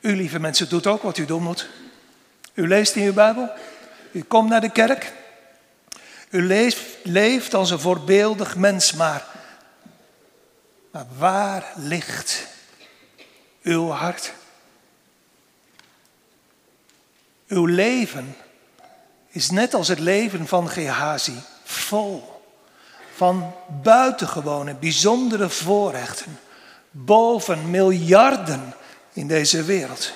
U, 0.00 0.16
lieve 0.16 0.38
mensen, 0.38 0.68
doet 0.68 0.86
ook 0.86 1.02
wat 1.02 1.18
u 1.18 1.24
doen 1.24 1.42
moet. 1.42 1.68
U 2.54 2.68
leest 2.68 2.94
in 2.94 3.02
uw 3.02 3.12
Bijbel, 3.12 3.50
u 4.12 4.22
komt 4.22 4.48
naar 4.48 4.60
de 4.60 4.70
kerk, 4.70 5.12
u 6.30 6.46
leeft, 6.46 6.80
leeft 7.02 7.54
als 7.54 7.70
een 7.70 7.80
voorbeeldig 7.80 8.56
mens, 8.56 8.92
maar, 8.92 9.26
maar 10.90 11.06
waar 11.18 11.72
ligt 11.74 12.46
uw 13.62 13.88
hart? 13.88 14.32
Uw 17.46 17.66
leven 17.66 18.36
is 19.30 19.50
net 19.50 19.74
als 19.74 19.88
het 19.88 19.98
leven 19.98 20.46
van 20.46 20.70
Gehazi 20.70 21.42
vol 21.64 22.42
van 23.14 23.54
buitengewone, 23.82 24.74
bijzondere 24.74 25.48
voorrechten 25.48 26.38
boven 26.90 27.70
miljarden 27.70 28.74
in 29.12 29.26
deze 29.26 29.64
wereld. 29.64 30.12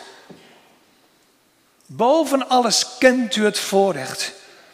Boven 1.86 2.48
alles 2.48 2.86
kent 2.98 3.36
u 3.36 3.44
het 3.44 3.58
voorrecht 3.58 4.32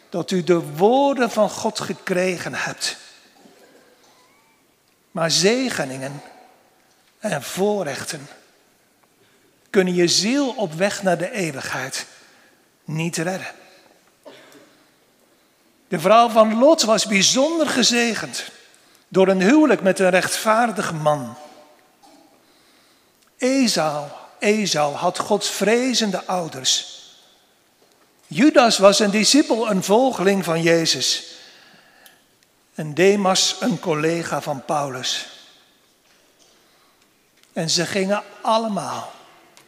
dat 0.09 0.31
u 0.31 0.43
de 0.43 0.59
woorden 0.59 1.31
van 1.31 1.49
God 1.49 1.79
gekregen 1.79 2.53
hebt. 2.53 2.97
Maar 5.11 5.31
zegeningen 5.31 6.21
en 7.19 7.43
voorrechten 7.43 8.27
kunnen 9.69 9.93
je 9.93 10.07
ziel 10.07 10.49
op 10.49 10.73
weg 10.73 11.03
naar 11.03 11.17
de 11.17 11.31
eeuwigheid 11.31 12.05
niet 12.83 13.17
redden. 13.17 13.60
De 15.91 15.99
vrouw 15.99 16.29
van 16.29 16.57
Lot 16.57 16.81
was 16.81 17.05
bijzonder 17.05 17.67
gezegend 17.67 18.43
door 19.07 19.27
een 19.27 19.41
huwelijk 19.41 19.81
met 19.81 19.99
een 19.99 20.09
rechtvaardig 20.09 20.93
man. 20.93 21.35
Esau, 23.37 24.07
Esau 24.39 24.95
had 24.95 25.19
godsvrezende 25.19 26.25
ouders. 26.25 27.01
Judas 28.27 28.77
was 28.77 28.99
een 28.99 29.11
discipel, 29.11 29.69
een 29.69 29.83
volgeling 29.83 30.43
van 30.43 30.61
Jezus. 30.61 31.23
En 32.73 32.93
Demas 32.93 33.55
een 33.59 33.79
collega 33.79 34.41
van 34.41 34.65
Paulus. 34.65 35.27
En 37.53 37.69
ze 37.69 37.85
gingen 37.85 38.23
allemaal, 38.41 39.11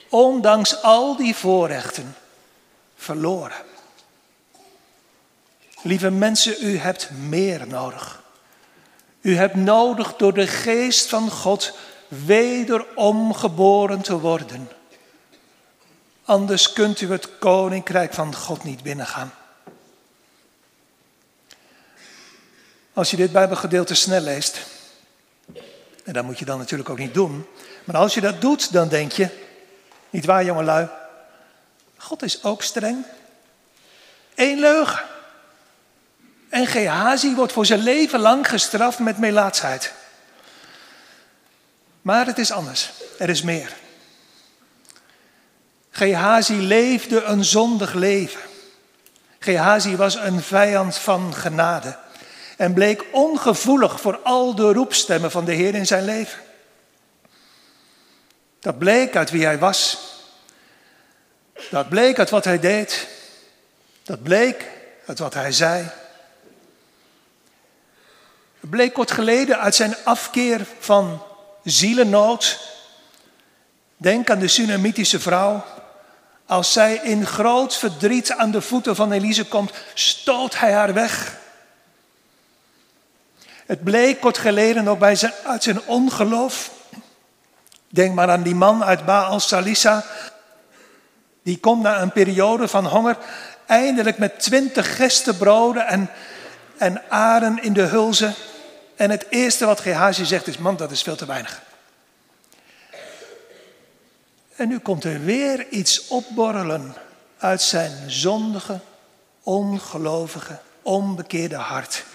ondanks 0.09 0.81
al 0.81 1.15
die 1.15 1.35
voorrechten, 1.35 2.15
verloren. 2.95 3.71
Lieve 5.83 6.11
mensen, 6.11 6.55
u 6.61 6.77
hebt 6.77 7.09
meer 7.11 7.67
nodig. 7.67 8.21
U 9.21 9.35
hebt 9.35 9.55
nodig 9.55 10.15
door 10.15 10.33
de 10.33 10.47
geest 10.47 11.09
van 11.09 11.31
God 11.31 11.77
wederom 12.07 13.33
geboren 13.33 14.01
te 14.01 14.19
worden. 14.19 14.69
Anders 16.23 16.73
kunt 16.73 17.01
u 17.01 17.11
het 17.11 17.37
koninkrijk 17.37 18.13
van 18.13 18.35
God 18.35 18.63
niet 18.63 18.83
binnengaan. 18.83 19.33
Als 22.93 23.11
je 23.11 23.17
dit 23.17 23.31
Bijbelgedeelte 23.31 23.95
snel 23.95 24.21
leest, 24.21 24.61
en 26.03 26.13
dat 26.13 26.23
moet 26.23 26.39
je 26.39 26.45
dan 26.45 26.57
natuurlijk 26.57 26.89
ook 26.89 26.97
niet 26.97 27.13
doen, 27.13 27.47
maar 27.83 27.97
als 27.97 28.13
je 28.13 28.21
dat 28.21 28.41
doet, 28.41 28.73
dan 28.73 28.87
denk 28.87 29.11
je, 29.11 29.29
niet 30.09 30.25
waar 30.25 30.45
jongelui, 30.45 30.89
God 31.97 32.23
is 32.23 32.43
ook 32.43 32.61
streng. 32.61 33.05
Eén 34.35 34.59
leugen. 34.59 35.11
En 36.53 36.67
Gehazi 36.67 37.35
wordt 37.35 37.53
voor 37.53 37.65
zijn 37.65 37.79
leven 37.79 38.19
lang 38.19 38.49
gestraft 38.49 38.99
met 38.99 39.17
melaatsheid. 39.17 39.93
Maar 42.01 42.25
het 42.25 42.37
is 42.37 42.51
anders. 42.51 42.91
Er 43.17 43.29
is 43.29 43.41
meer. 43.41 43.73
Gehazi 45.89 46.53
leefde 46.53 47.23
een 47.23 47.43
zondig 47.43 47.93
leven. 47.93 48.39
Gehazi 49.39 49.95
was 49.95 50.15
een 50.15 50.41
vijand 50.41 50.97
van 50.97 51.35
genade 51.35 51.97
en 52.57 52.73
bleek 52.73 53.05
ongevoelig 53.11 54.01
voor 54.01 54.19
al 54.23 54.55
de 54.55 54.73
roepstemmen 54.73 55.31
van 55.31 55.45
de 55.45 55.53
Heer 55.53 55.75
in 55.75 55.87
zijn 55.87 56.05
leven. 56.05 56.39
Dat 58.59 58.77
bleek 58.77 59.15
uit 59.15 59.31
wie 59.31 59.45
hij 59.45 59.59
was. 59.59 59.97
Dat 61.69 61.89
bleek 61.89 62.19
uit 62.19 62.29
wat 62.29 62.45
hij 62.45 62.59
deed. 62.59 63.07
Dat 64.03 64.23
bleek 64.23 64.67
uit 65.05 65.19
wat 65.19 65.33
hij 65.33 65.51
zei. 65.51 65.91
Bleek 68.69 68.93
kort 68.93 69.11
geleden 69.11 69.59
uit 69.59 69.75
zijn 69.75 69.95
afkeer 70.03 70.65
van 70.79 71.23
zielennood. 71.63 72.59
Denk 73.97 74.29
aan 74.29 74.39
de 74.39 74.47
Sunamitische 74.47 75.19
vrouw. 75.19 75.63
Als 76.45 76.73
zij 76.73 76.95
in 76.95 77.25
groot 77.25 77.77
verdriet 77.77 78.31
aan 78.31 78.51
de 78.51 78.61
voeten 78.61 78.95
van 78.95 79.11
Elise 79.11 79.45
komt, 79.45 79.71
stoot 79.93 80.59
hij 80.59 80.73
haar 80.73 80.93
weg. 80.93 81.37
Het 83.65 83.83
bleek 83.83 84.19
kort 84.19 84.37
geleden 84.37 84.87
ook 84.87 84.99
bij 84.99 85.15
zijn, 85.15 85.33
uit 85.45 85.63
zijn 85.63 85.81
ongeloof. 85.81 86.71
Denk 87.89 88.15
maar 88.15 88.29
aan 88.29 88.43
die 88.43 88.55
man 88.55 88.83
uit 88.83 89.05
Baal 89.05 89.39
Salisa. 89.39 90.05
Die 91.43 91.57
komt 91.57 91.81
na 91.81 92.01
een 92.01 92.11
periode 92.11 92.67
van 92.67 92.85
honger 92.85 93.17
eindelijk 93.65 94.17
met 94.17 94.39
twintig 94.39 94.95
gestebroden 94.95 95.87
en, 95.87 96.09
en 96.77 97.01
aren 97.09 97.63
in 97.63 97.73
de 97.73 97.81
hulzen 97.81 98.35
en 99.03 99.09
het 99.09 99.25
eerste 99.29 99.65
wat 99.65 99.79
Gehazi 99.79 100.25
zegt 100.25 100.47
is, 100.47 100.57
man, 100.57 100.77
dat 100.77 100.91
is 100.91 101.01
veel 101.01 101.15
te 101.15 101.25
weinig. 101.25 101.61
En 104.55 104.67
nu 104.67 104.79
komt 104.79 105.03
er 105.03 105.23
weer 105.23 105.67
iets 105.69 106.07
opborrelen 106.07 106.95
uit 107.37 107.61
zijn 107.61 108.11
zondige, 108.11 108.79
ongelovige, 109.41 110.59
onbekeerde 110.81 111.55
hart. 111.55 112.05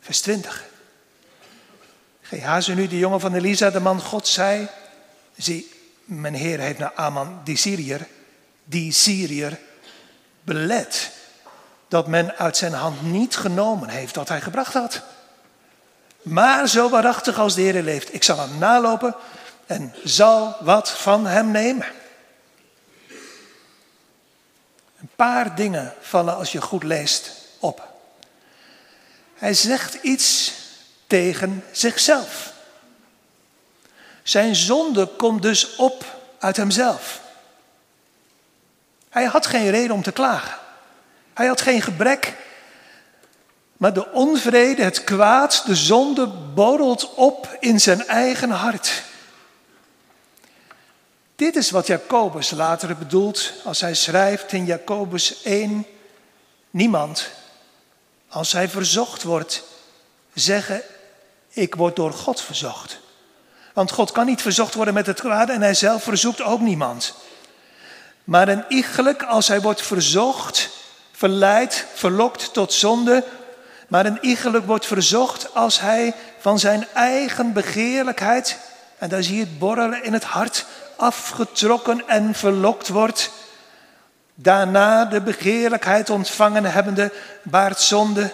Vers 0.00 0.20
20. 0.20 0.64
Gehazi 2.20 2.74
nu, 2.74 2.86
de 2.86 2.98
jongen 2.98 3.20
van 3.20 3.34
Elisa, 3.34 3.70
de 3.70 3.80
man 3.80 4.00
God, 4.00 4.28
zei, 4.28 4.68
zie, 5.36 5.72
mijn 6.04 6.34
Heer 6.34 6.58
heeft 6.58 6.78
naar 6.78 6.94
Aman, 6.94 7.40
die 7.44 7.56
Syriër, 7.56 8.06
die 8.64 8.92
Syriër 8.92 9.58
belet 10.42 11.10
dat 11.88 12.06
men 12.06 12.36
uit 12.36 12.56
zijn 12.56 12.72
hand 12.72 13.02
niet 13.02 13.36
genomen 13.36 13.88
heeft 13.88 14.16
wat 14.16 14.28
hij 14.28 14.40
gebracht 14.40 14.72
had. 14.72 15.02
Maar 16.22 16.68
zo 16.68 16.88
waarachtig 16.88 17.38
als 17.38 17.54
de 17.54 17.60
Heer 17.60 17.82
leeft, 17.82 18.14
ik 18.14 18.22
zal 18.22 18.38
hem 18.38 18.58
nalopen 18.58 19.14
en 19.66 19.94
zal 20.04 20.56
wat 20.60 20.90
van 20.90 21.26
hem 21.26 21.50
nemen. 21.50 21.86
Een 25.00 25.10
paar 25.16 25.54
dingen 25.54 25.94
vallen 26.00 26.36
als 26.36 26.52
je 26.52 26.60
goed 26.60 26.82
leest 26.82 27.32
op. 27.58 27.88
Hij 29.34 29.54
zegt 29.54 29.94
iets 29.94 30.52
tegen 31.06 31.64
zichzelf. 31.72 32.52
Zijn 34.22 34.56
zonde 34.56 35.06
komt 35.06 35.42
dus 35.42 35.76
op 35.76 36.04
uit 36.38 36.56
hemzelf. 36.56 37.20
Hij 39.10 39.24
had 39.24 39.46
geen 39.46 39.70
reden 39.70 39.94
om 39.94 40.02
te 40.02 40.12
klagen. 40.12 40.58
Hij 41.34 41.46
had 41.46 41.60
geen 41.60 41.82
gebrek. 41.82 42.36
Maar 43.80 43.92
de 43.92 44.12
onvrede, 44.12 44.82
het 44.82 45.04
kwaad, 45.04 45.62
de 45.66 45.76
zonde 45.76 46.26
borrelt 46.54 47.14
op 47.14 47.56
in 47.60 47.80
zijn 47.80 48.06
eigen 48.06 48.50
hart. 48.50 49.02
Dit 51.36 51.56
is 51.56 51.70
wat 51.70 51.86
Jacobus 51.86 52.50
later 52.50 52.96
bedoelt 52.96 53.52
als 53.64 53.80
hij 53.80 53.94
schrijft 53.94 54.52
in 54.52 54.64
Jacobus 54.64 55.42
1. 55.42 55.86
Niemand, 56.70 57.30
als 58.28 58.52
hij 58.52 58.68
verzocht 58.68 59.22
wordt, 59.22 59.62
zeggen, 60.34 60.82
ik 61.48 61.74
word 61.74 61.96
door 61.96 62.12
God 62.12 62.40
verzocht. 62.40 63.00
Want 63.74 63.90
God 63.90 64.12
kan 64.12 64.26
niet 64.26 64.42
verzocht 64.42 64.74
worden 64.74 64.94
met 64.94 65.06
het 65.06 65.20
kwade 65.20 65.52
en 65.52 65.62
hij 65.62 65.74
zelf 65.74 66.02
verzoekt 66.02 66.42
ook 66.42 66.60
niemand. 66.60 67.14
Maar 68.24 68.48
een 68.48 68.64
iegelijk, 68.68 69.22
als 69.22 69.48
hij 69.48 69.60
wordt 69.60 69.82
verzocht, 69.82 70.68
verleid, 71.12 71.86
verlokt 71.94 72.52
tot 72.52 72.72
zonde. 72.72 73.24
Maar 73.90 74.06
een 74.06 74.18
iegelijk 74.20 74.66
wordt 74.66 74.86
verzocht 74.86 75.54
als 75.54 75.80
hij 75.80 76.14
van 76.38 76.58
zijn 76.58 76.86
eigen 76.94 77.52
begeerlijkheid, 77.52 78.58
en 78.98 79.08
daar 79.08 79.22
zie 79.22 79.34
je 79.34 79.40
het 79.40 79.58
borrelen 79.58 80.04
in 80.04 80.12
het 80.12 80.24
hart, 80.24 80.66
afgetrokken 80.96 82.08
en 82.08 82.34
verlokt 82.34 82.88
wordt. 82.88 83.30
Daarna 84.34 85.04
de 85.04 85.20
begeerlijkheid 85.20 86.10
ontvangen 86.10 86.64
hebbende, 86.64 87.12
baart 87.42 87.80
zonde. 87.80 88.32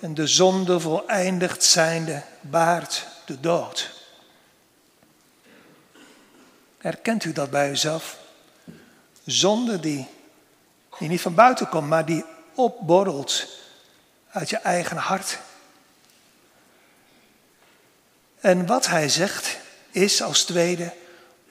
En 0.00 0.14
de 0.14 0.26
zonde 0.26 0.80
voleindigd 0.80 1.64
zijnde, 1.64 2.22
baart 2.40 3.06
de 3.24 3.40
dood. 3.40 3.90
Herkent 6.78 7.24
u 7.24 7.32
dat 7.32 7.50
bij 7.50 7.70
uzelf? 7.70 8.16
Zonde 9.24 9.80
die, 9.80 10.08
die 10.98 11.08
niet 11.08 11.20
van 11.20 11.34
buiten 11.34 11.68
komt, 11.68 11.88
maar 11.88 12.04
die 12.04 12.24
opborrelt 12.54 13.62
uit 14.34 14.50
je 14.50 14.56
eigen 14.56 14.96
hart. 14.96 15.38
En 18.40 18.66
wat 18.66 18.86
hij 18.86 19.08
zegt 19.08 19.56
is 19.90 20.22
als 20.22 20.44
tweede 20.44 20.92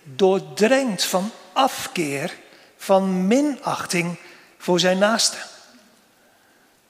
doordrenkt 0.03 1.03
van 1.05 1.31
afkeer, 1.53 2.37
van 2.77 3.27
minachting 3.27 4.17
voor 4.57 4.79
zijn 4.79 4.97
naaste. 4.97 5.37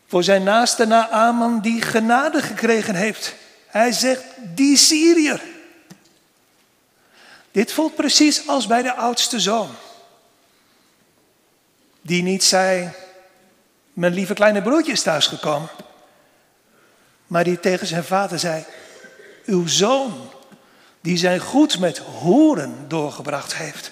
Voor 0.07 0.23
zijn 0.23 0.43
naaste 0.43 0.85
Naaman 0.85 1.61
die 1.61 1.81
genade 1.81 2.41
gekregen 2.41 2.95
heeft. 2.95 3.35
Hij 3.67 3.91
zegt, 3.91 4.23
die 4.37 4.77
Syriër. 4.77 5.41
Dit 7.51 7.71
voelt 7.71 7.95
precies 7.95 8.47
als 8.47 8.67
bij 8.67 8.81
de 8.81 8.93
oudste 8.93 9.39
zoon. 9.39 9.69
Die 12.01 12.23
niet 12.23 12.43
zei, 12.43 12.91
mijn 13.93 14.13
lieve 14.13 14.33
kleine 14.33 14.61
broertje 14.61 14.91
is 14.91 15.01
thuisgekomen. 15.01 15.69
Maar 17.33 17.43
die 17.43 17.59
tegen 17.59 17.87
zijn 17.87 18.03
vader 18.03 18.39
zei, 18.39 18.65
uw 19.45 19.67
zoon, 19.67 20.29
die 21.01 21.17
zijn 21.17 21.39
goed 21.39 21.79
met 21.79 21.97
horen 21.97 22.85
doorgebracht 22.87 23.55
heeft. 23.55 23.91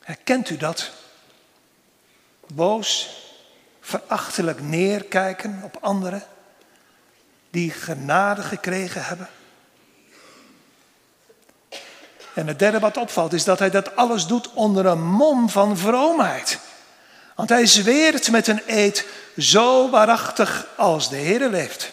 Herkent 0.00 0.50
u 0.50 0.56
dat? 0.56 0.90
Boos, 2.54 3.08
verachtelijk 3.80 4.60
neerkijken 4.60 5.60
op 5.64 5.76
anderen 5.80 6.22
die 7.50 7.70
genade 7.70 8.42
gekregen 8.42 9.04
hebben. 9.04 9.28
En 12.34 12.46
het 12.46 12.58
derde 12.58 12.78
wat 12.78 12.96
opvalt 12.96 13.32
is 13.32 13.44
dat 13.44 13.58
hij 13.58 13.70
dat 13.70 13.96
alles 13.96 14.26
doet 14.26 14.52
onder 14.52 14.86
een 14.86 15.04
mom 15.04 15.48
van 15.48 15.76
vroomheid. 15.76 16.67
Want 17.38 17.50
hij 17.50 17.66
zweert 17.66 18.30
met 18.30 18.46
een 18.46 18.62
eed 18.66 19.06
zo 19.36 19.90
waarachtig 19.90 20.66
als 20.76 21.08
de 21.08 21.16
Heer 21.16 21.48
leeft. 21.48 21.92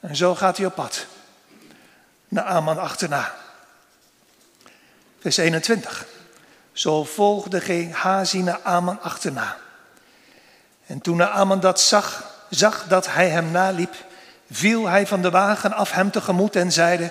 En 0.00 0.16
zo 0.16 0.34
gaat 0.34 0.56
hij 0.56 0.66
op 0.66 0.74
pad. 0.74 1.06
Naar 2.28 2.44
Aman 2.44 2.78
achterna. 2.78 3.34
Vers 5.20 5.36
21. 5.36 6.06
Zo 6.72 7.04
volgde 7.04 7.60
Gehazi 7.60 8.52
Aman 8.62 9.00
achterna. 9.02 9.56
En 10.86 11.00
toen 11.00 11.22
Aman 11.22 11.60
dat 11.60 11.80
zag, 11.80 12.24
zag 12.50 12.84
dat 12.88 13.06
hij 13.06 13.28
hem 13.28 13.50
naliep, 13.50 13.94
viel 14.50 14.86
hij 14.86 15.06
van 15.06 15.22
de 15.22 15.30
wagen 15.30 15.72
af 15.72 15.90
hem 15.90 16.10
tegemoet 16.10 16.56
en 16.56 16.72
zeide, 16.72 17.10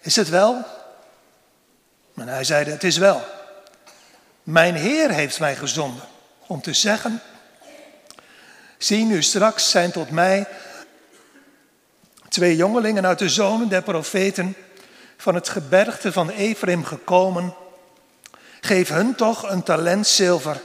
is 0.00 0.16
het 0.16 0.28
wel? 0.28 0.64
En 2.14 2.28
hij 2.28 2.44
zeide, 2.44 2.70
het 2.70 2.84
is 2.84 2.96
wel. 2.96 3.41
Mijn 4.42 4.74
Heer 4.74 5.10
heeft 5.10 5.40
mij 5.40 5.56
gezonden 5.56 6.04
om 6.46 6.62
te 6.62 6.72
zeggen, 6.72 7.22
zie 8.78 9.04
nu 9.04 9.22
straks 9.22 9.70
zijn 9.70 9.90
tot 9.90 10.10
mij 10.10 10.46
twee 12.28 12.56
jongelingen 12.56 13.06
uit 13.06 13.18
de 13.18 13.28
zonen 13.28 13.68
der 13.68 13.82
profeten 13.82 14.56
van 15.16 15.34
het 15.34 15.48
gebergte 15.48 16.12
van 16.12 16.30
Ephraim 16.30 16.84
gekomen. 16.84 17.54
Geef 18.60 18.88
hun 18.88 19.14
toch 19.14 19.50
een 19.50 19.62
talent 19.62 20.06
zilver 20.06 20.60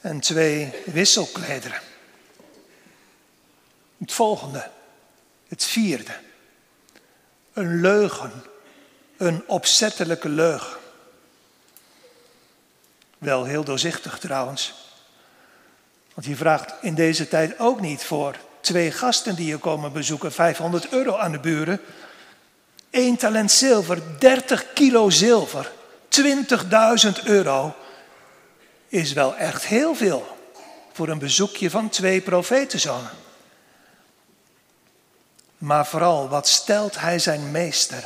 en 0.00 0.20
twee 0.20 0.74
wisselklederen. 0.84 1.80
Het 3.98 4.12
volgende, 4.12 4.70
het 5.48 5.64
vierde. 5.64 6.16
Een 7.52 7.80
leugen, 7.80 8.32
een 9.16 9.42
opzettelijke 9.46 10.28
leugen. 10.28 10.76
Wel 13.18 13.44
heel 13.44 13.64
doorzichtig 13.64 14.18
trouwens. 14.18 14.74
Want 16.14 16.26
je 16.26 16.36
vraagt 16.36 16.74
in 16.80 16.94
deze 16.94 17.28
tijd 17.28 17.58
ook 17.58 17.80
niet 17.80 18.04
voor 18.04 18.36
twee 18.60 18.90
gasten 18.90 19.34
die 19.34 19.46
je 19.46 19.58
komen 19.58 19.92
bezoeken 19.92 20.32
500 20.32 20.88
euro 20.88 21.16
aan 21.16 21.32
de 21.32 21.38
buren. 21.38 21.80
Eén 22.90 23.16
talent 23.16 23.50
zilver, 23.50 23.98
30 24.18 24.72
kilo 24.72 25.10
zilver, 25.10 25.72
20.000 26.08 27.24
euro 27.24 27.74
is 28.88 29.12
wel 29.12 29.36
echt 29.36 29.66
heel 29.66 29.94
veel 29.94 30.36
voor 30.92 31.08
een 31.08 31.18
bezoekje 31.18 31.70
van 31.70 31.88
twee 31.88 32.20
profetenzonen. 32.20 33.10
Maar 35.58 35.86
vooral, 35.86 36.28
wat 36.28 36.48
stelt 36.48 37.00
hij 37.00 37.18
zijn 37.18 37.50
meester 37.50 38.04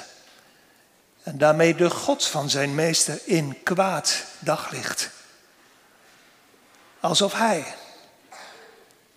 en 1.22 1.38
daarmee 1.38 1.74
de 1.74 1.90
God 1.90 2.26
van 2.26 2.50
zijn 2.50 2.74
meester 2.74 3.20
in 3.24 3.62
kwaad 3.62 4.24
daglicht? 4.38 5.10
Alsof 7.00 7.32
hij 7.32 7.74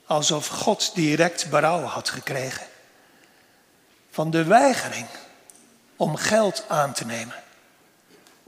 alsof 0.05 0.47
God 0.47 0.91
direct 0.95 1.49
berouw 1.49 1.81
had 1.81 2.09
gekregen 2.09 2.67
van 4.11 4.31
de 4.31 4.43
weigering 4.43 5.07
om 5.95 6.15
geld 6.15 6.65
aan 6.67 6.93
te 6.93 7.05
nemen, 7.05 7.43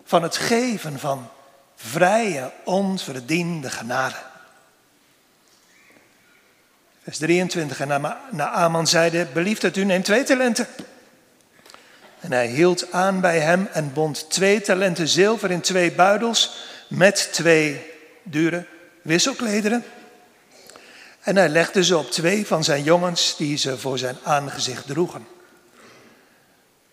van 0.03 0.23
het 0.23 0.37
geven 0.37 0.99
van 0.99 1.29
vrije, 1.75 2.51
onverdiende 2.63 3.69
genade. 3.69 4.15
Vers 7.03 7.17
23, 7.17 7.79
en 7.79 8.17
Naaman 8.31 8.87
zeide, 8.87 9.25
belieft 9.25 9.61
het 9.61 9.77
u, 9.77 9.83
neem 9.83 10.03
twee 10.03 10.23
talenten. 10.23 10.67
En 12.19 12.31
hij 12.31 12.47
hield 12.47 12.91
aan 12.91 13.21
bij 13.21 13.39
hem 13.39 13.67
en 13.71 13.93
bond 13.93 14.29
twee 14.29 14.61
talenten 14.61 15.07
zilver 15.07 15.51
in 15.51 15.61
twee 15.61 15.91
buidels 15.91 16.51
met 16.87 17.29
twee 17.31 17.91
dure 18.23 18.65
wisselklederen. 19.01 19.85
En 21.21 21.35
hij 21.35 21.49
legde 21.49 21.83
ze 21.83 21.97
op 21.97 22.11
twee 22.11 22.47
van 22.47 22.63
zijn 22.63 22.83
jongens 22.83 23.35
die 23.37 23.57
ze 23.57 23.77
voor 23.77 23.97
zijn 23.97 24.17
aangezicht 24.23 24.87
droegen. 24.87 25.27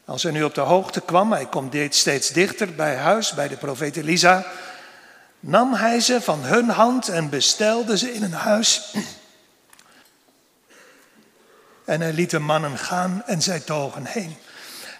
Als 0.04 0.22
hij 0.22 0.32
nu 0.32 0.42
op 0.42 0.54
de 0.54 0.60
hoogte 0.60 1.00
kwam, 1.00 1.32
hij 1.32 1.46
komt 1.46 1.94
steeds 1.94 2.28
dichter 2.28 2.74
bij 2.74 2.96
huis, 2.96 3.34
bij 3.34 3.48
de 3.48 3.56
profeet 3.56 3.96
Elisa, 3.96 4.46
nam 5.40 5.74
hij 5.74 6.00
ze 6.00 6.20
van 6.20 6.40
hun 6.40 6.68
hand 6.68 7.08
en 7.08 7.28
bestelde 7.28 7.98
ze 7.98 8.12
in 8.12 8.22
een 8.22 8.32
huis. 8.32 8.94
En 11.84 12.00
hij 12.00 12.12
liet 12.12 12.30
de 12.30 12.38
mannen 12.38 12.78
gaan 12.78 13.22
en 13.26 13.42
zij 13.42 13.60
togen 13.60 14.06
heen. 14.06 14.36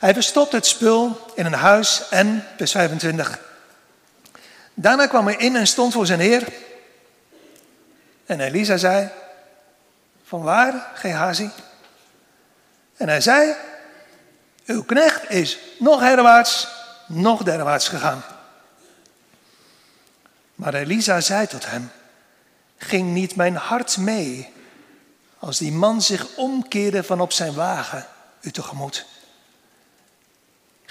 Hij 0.05 0.15
verstopt 0.15 0.53
het 0.53 0.67
spul 0.67 1.33
in 1.35 1.47
een 1.47 1.53
huis 1.53 2.09
en, 2.09 2.47
vers 2.57 2.73
25. 2.73 3.39
Daarna 4.75 5.07
kwam 5.07 5.27
hij 5.27 5.37
in 5.37 5.57
en 5.57 5.67
stond 5.67 5.93
voor 5.93 6.07
zijn 6.07 6.21
heer. 6.21 6.53
En 8.27 8.41
Elisa 8.41 8.77
zei, 8.77 9.11
van 10.25 10.43
waar, 10.43 10.91
Gehazi? 10.95 11.51
En 12.97 13.09
hij 13.09 13.21
zei, 13.21 13.55
uw 14.67 14.85
knecht 14.85 15.31
is 15.31 15.59
nog 15.79 16.01
herwaarts, 16.01 16.69
nog 17.07 17.43
derwaarts 17.43 17.89
gegaan. 17.89 18.25
Maar 20.55 20.75
Elisa 20.75 21.21
zei 21.21 21.47
tot 21.47 21.71
hem, 21.71 21.91
ging 22.77 23.13
niet 23.13 23.37
mijn 23.37 23.57
hart 23.57 23.97
mee 23.97 24.53
als 25.39 25.59
die 25.59 25.73
man 25.73 26.03
zich 26.03 26.27
omkeerde 26.37 27.05
van 27.05 27.21
op 27.21 27.33
zijn 27.33 27.55
wagen 27.55 28.07
u 28.41 28.51
tegemoet? 28.51 29.14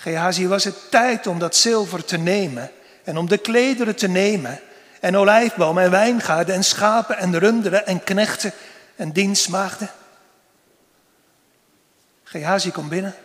Gehazi 0.04 0.48
was 0.48 0.64
het 0.64 0.92
tijd 0.92 1.28
om 1.28 1.40
dat 1.40 1.56
zilver 1.56 2.06
te 2.06 2.18
nemen 2.18 2.72
en 3.04 3.18
om 3.18 3.28
de 3.28 3.38
klederen 3.38 3.96
te 3.96 4.08
nemen 4.08 4.60
en 5.00 5.18
olijfbomen 5.18 5.84
en 5.84 5.92
wijngaarden 5.92 6.56
en 6.56 6.64
schapen 6.64 7.18
en 7.18 7.40
runderen 7.40 7.86
en 7.86 8.04
knechten 8.04 8.52
en 8.96 9.12
dienstmaagden. 9.12 9.90
Gehazi 12.24 12.72
komt 12.72 12.90
binnen. 12.90 13.16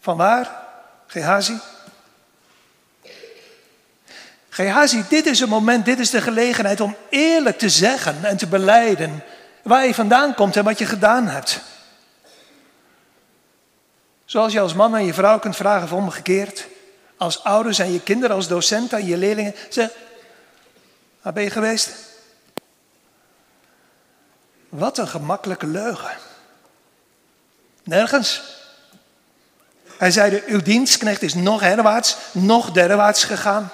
Van 0.00 0.16
waar, 0.16 0.50
Gehazi? 1.06 1.58
Gehazi, 4.48 5.04
dit 5.08 5.26
is 5.26 5.40
het 5.40 5.48
moment, 5.48 5.84
dit 5.84 5.98
is 5.98 6.10
de 6.10 6.20
gelegenheid 6.20 6.80
om 6.80 6.96
eerlijk 7.08 7.58
te 7.58 7.68
zeggen 7.68 8.24
en 8.24 8.36
te 8.36 8.46
beleiden 8.46 9.22
waar 9.62 9.86
je 9.86 9.94
vandaan 9.94 10.34
komt 10.34 10.56
en 10.56 10.64
wat 10.64 10.78
je 10.78 10.86
gedaan 10.86 11.28
hebt. 11.28 11.60
Zoals 14.24 14.52
je 14.52 14.60
als 14.60 14.74
man 14.74 14.94
aan 14.94 15.04
je 15.04 15.14
vrouw 15.14 15.38
kunt 15.38 15.56
vragen 15.56 15.84
of 15.84 15.92
omgekeerd. 15.92 16.66
Als 17.16 17.44
ouders 17.44 17.80
aan 17.80 17.92
je 17.92 18.00
kinderen, 18.00 18.36
als 18.36 18.48
docent 18.48 18.92
aan 18.92 19.06
je 19.06 19.16
leerlingen. 19.16 19.54
Zeg, 19.68 19.90
waar 21.22 21.32
ben 21.32 21.42
je 21.42 21.50
geweest? 21.50 21.90
Wat 24.68 24.98
een 24.98 25.08
gemakkelijke 25.08 25.66
leugen. 25.66 26.16
Nergens. 27.82 28.42
Hij 29.98 30.10
zei, 30.10 30.42
uw 30.46 30.62
dienstknecht 30.62 31.22
is 31.22 31.34
nog 31.34 31.60
herwaarts, 31.60 32.16
nog 32.32 32.72
derwaarts 32.72 33.24
gegaan. 33.24 33.70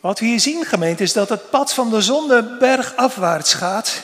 Wat 0.00 0.18
we 0.18 0.26
hier 0.26 0.40
zien, 0.40 0.64
gemeente, 0.64 1.02
is 1.02 1.12
dat 1.12 1.28
het 1.28 1.50
pad 1.50 1.74
van 1.74 1.90
de 1.90 2.00
zonde 2.00 2.56
bergafwaarts 2.58 3.54
gaat. 3.54 4.02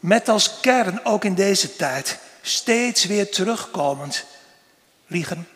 Met 0.00 0.28
als 0.28 0.60
kern, 0.60 1.04
ook 1.04 1.24
in 1.24 1.34
deze 1.34 1.76
tijd, 1.76 2.18
steeds 2.42 3.04
weer 3.04 3.30
terugkomend. 3.30 4.24
Liegen, 5.06 5.48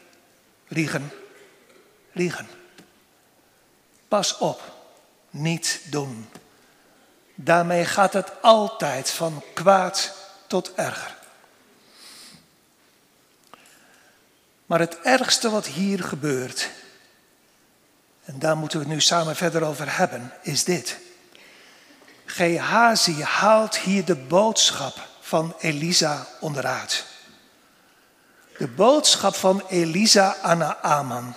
liegen, 0.68 1.12
liegen. 2.12 2.48
Pas 4.08 4.38
op, 4.38 4.72
niet 5.30 5.80
doen. 5.84 6.28
Daarmee 7.34 7.84
gaat 7.84 8.12
het 8.12 8.42
altijd 8.42 9.10
van 9.10 9.42
kwaad 9.54 10.14
tot 10.46 10.74
erger. 10.74 11.16
Maar 14.66 14.80
het 14.80 15.00
ergste 15.00 15.50
wat 15.50 15.66
hier 15.66 16.04
gebeurt, 16.04 16.70
en 18.24 18.38
daar 18.38 18.56
moeten 18.56 18.78
we 18.78 18.84
het 18.84 18.94
nu 18.94 19.00
samen 19.00 19.36
verder 19.36 19.62
over 19.62 19.96
hebben, 19.96 20.32
is 20.42 20.64
dit. 20.64 20.98
Gehazi 22.34 23.22
haalt 23.22 23.76
hier 23.76 24.04
de 24.04 24.14
boodschap 24.14 25.08
van 25.20 25.54
Elisa 25.58 26.26
onderuit. 26.40 27.04
De 28.58 28.68
boodschap 28.68 29.34
van 29.34 29.62
Elisa 29.68 30.36
aan 30.42 30.58
Naaman. 30.58 31.34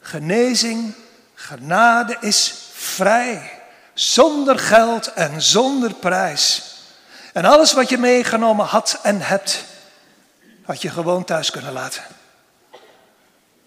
Genezing, 0.00 0.94
genade 1.34 2.16
is 2.20 2.54
vrij, 2.72 3.60
zonder 3.94 4.58
geld 4.58 5.12
en 5.12 5.42
zonder 5.42 5.94
prijs. 5.94 6.74
En 7.32 7.44
alles 7.44 7.72
wat 7.72 7.88
je 7.88 7.98
meegenomen 7.98 8.66
had 8.66 8.98
en 9.02 9.20
hebt, 9.20 9.64
had 10.64 10.82
je 10.82 10.90
gewoon 10.90 11.24
thuis 11.24 11.50
kunnen 11.50 11.72
laten. 11.72 12.02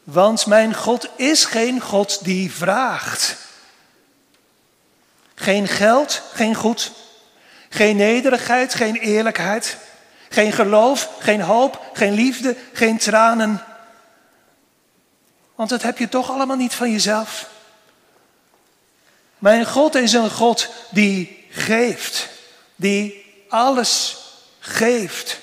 Want 0.03 0.45
mijn 0.45 0.75
God 0.75 1.09
is 1.15 1.45
geen 1.45 1.81
God 1.81 2.23
die 2.23 2.51
vraagt. 2.51 3.37
Geen 5.41 5.67
geld, 5.67 6.21
geen 6.33 6.55
goed. 6.55 6.91
Geen 7.69 7.95
nederigheid, 7.95 8.73
geen 8.73 8.95
eerlijkheid. 8.95 9.77
Geen 10.29 10.51
geloof, 10.51 11.09
geen 11.19 11.41
hoop, 11.41 11.81
geen 11.93 12.13
liefde, 12.13 12.55
geen 12.73 12.97
tranen. 12.97 13.63
Want 15.55 15.69
dat 15.69 15.81
heb 15.81 15.97
je 15.97 16.09
toch 16.09 16.31
allemaal 16.31 16.57
niet 16.57 16.73
van 16.73 16.91
jezelf. 16.91 17.49
Mijn 19.37 19.65
God 19.65 19.95
is 19.95 20.13
een 20.13 20.29
God 20.29 20.69
die 20.89 21.45
geeft, 21.49 22.27
die 22.75 23.25
alles 23.49 24.17
geeft 24.59 25.39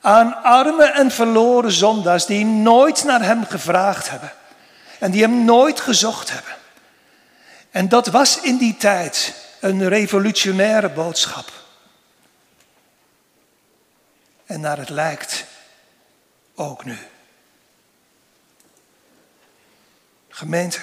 aan 0.00 0.42
arme 0.42 0.84
en 0.84 1.10
verloren 1.10 1.72
zondaars 1.72 2.26
die 2.26 2.44
nooit 2.44 3.04
naar 3.04 3.22
Hem 3.22 3.46
gevraagd 3.46 4.10
hebben 4.10 4.32
en 4.98 5.10
die 5.10 5.22
Hem 5.22 5.44
nooit 5.44 5.80
gezocht 5.80 6.30
hebben. 6.30 6.63
En 7.74 7.88
dat 7.88 8.06
was 8.06 8.40
in 8.40 8.56
die 8.56 8.76
tijd 8.76 9.34
een 9.60 9.88
revolutionaire 9.88 10.88
boodschap. 10.90 11.52
En 14.46 14.60
naar 14.60 14.78
het 14.78 14.88
lijkt 14.88 15.44
ook 16.54 16.84
nu. 16.84 16.98
Gemeente, 20.28 20.80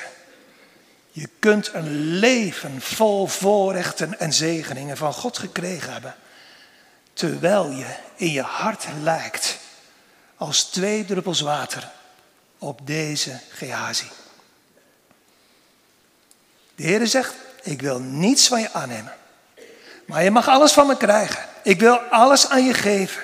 je 1.12 1.30
kunt 1.40 1.74
een 1.74 1.92
leven 2.20 2.82
vol 2.82 3.28
voorrechten 3.28 4.20
en 4.20 4.34
zegeningen 4.34 4.98
van 4.98 5.14
God 5.14 5.38
gekregen 5.38 5.92
hebben 5.92 6.16
terwijl 7.14 7.70
je 7.70 7.96
in 8.16 8.32
je 8.32 8.42
hart 8.42 8.86
lijkt 9.02 9.60
als 10.36 10.64
twee 10.64 11.06
druppels 11.06 11.42
water 11.42 11.92
op 12.58 12.80
deze 12.84 13.40
Gehazi. 13.50 14.08
De 16.76 16.84
Heer 16.84 17.08
zegt, 17.08 17.34
ik 17.62 17.82
wil 17.82 18.00
niets 18.00 18.48
van 18.48 18.62
je 18.62 18.74
aannemen, 18.74 19.14
maar 20.06 20.24
je 20.24 20.32
mag 20.32 20.48
alles 20.48 20.72
van 20.72 20.88
me 20.88 20.98
krijgen. 20.98 21.46
Ik 21.64 21.80
wil 21.80 21.98
alles 21.98 22.50
aan 22.50 22.66
je 22.66 22.74
geven. 22.74 23.24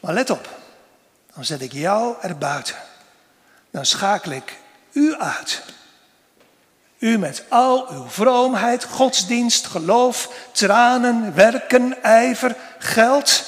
Maar 0.00 0.14
let 0.14 0.30
op, 0.30 0.48
dan 1.34 1.44
zet 1.44 1.60
ik 1.60 1.72
jou 1.72 2.16
erbuiten. 2.20 2.76
Dan 3.70 3.86
schakel 3.86 4.30
ik 4.30 4.56
u 4.92 5.14
uit. 5.14 5.62
U 6.98 7.18
met 7.18 7.44
al 7.48 7.90
uw 7.90 8.08
vroomheid, 8.08 8.84
godsdienst, 8.84 9.66
geloof, 9.66 10.48
tranen, 10.52 11.34
werken, 11.34 12.02
ijver, 12.02 12.56
geld. 12.78 13.44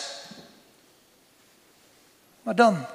Maar 2.42 2.54
dan, 2.54 2.86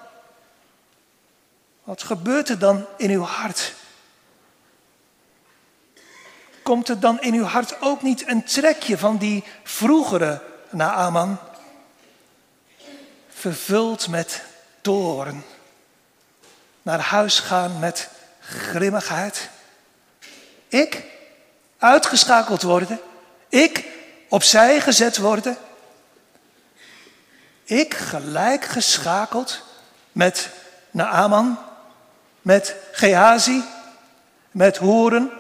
wat 1.84 2.04
gebeurt 2.04 2.50
er 2.50 2.60
dan 2.60 2.86
in 2.98 3.10
uw 3.10 3.24
hart? 3.24 3.74
Komt 6.70 6.90
er 6.90 7.00
dan 7.00 7.22
in 7.22 7.34
uw 7.34 7.44
hart 7.44 7.82
ook 7.82 8.02
niet 8.02 8.28
een 8.28 8.44
trekje 8.44 8.98
van 8.98 9.18
die 9.18 9.44
vroegere 9.64 10.42
Naaman? 10.70 11.38
Vervuld 13.30 14.08
met 14.08 14.42
toren. 14.82 15.44
Naar 16.82 17.00
huis 17.00 17.40
gaan 17.40 17.80
met 17.80 18.10
grimmigheid. 18.40 19.50
Ik 20.68 21.04
uitgeschakeld 21.78 22.62
worden. 22.62 23.00
Ik 23.48 23.86
opzij 24.28 24.82
gezet 24.82 25.18
worden. 25.18 25.58
Ik 27.64 27.94
gelijk 27.94 28.66
geschakeld 28.66 29.62
met 30.12 30.50
Naaman, 30.92 31.60
met 32.42 32.76
Gehazi, 32.92 33.62
met 34.52 34.78
hoeren, 34.78 35.39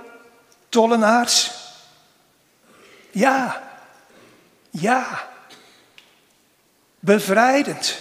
tollenaars. 0.70 1.52
Ja, 3.12 3.70
ja, 4.70 5.28
bevrijdend. 7.00 7.98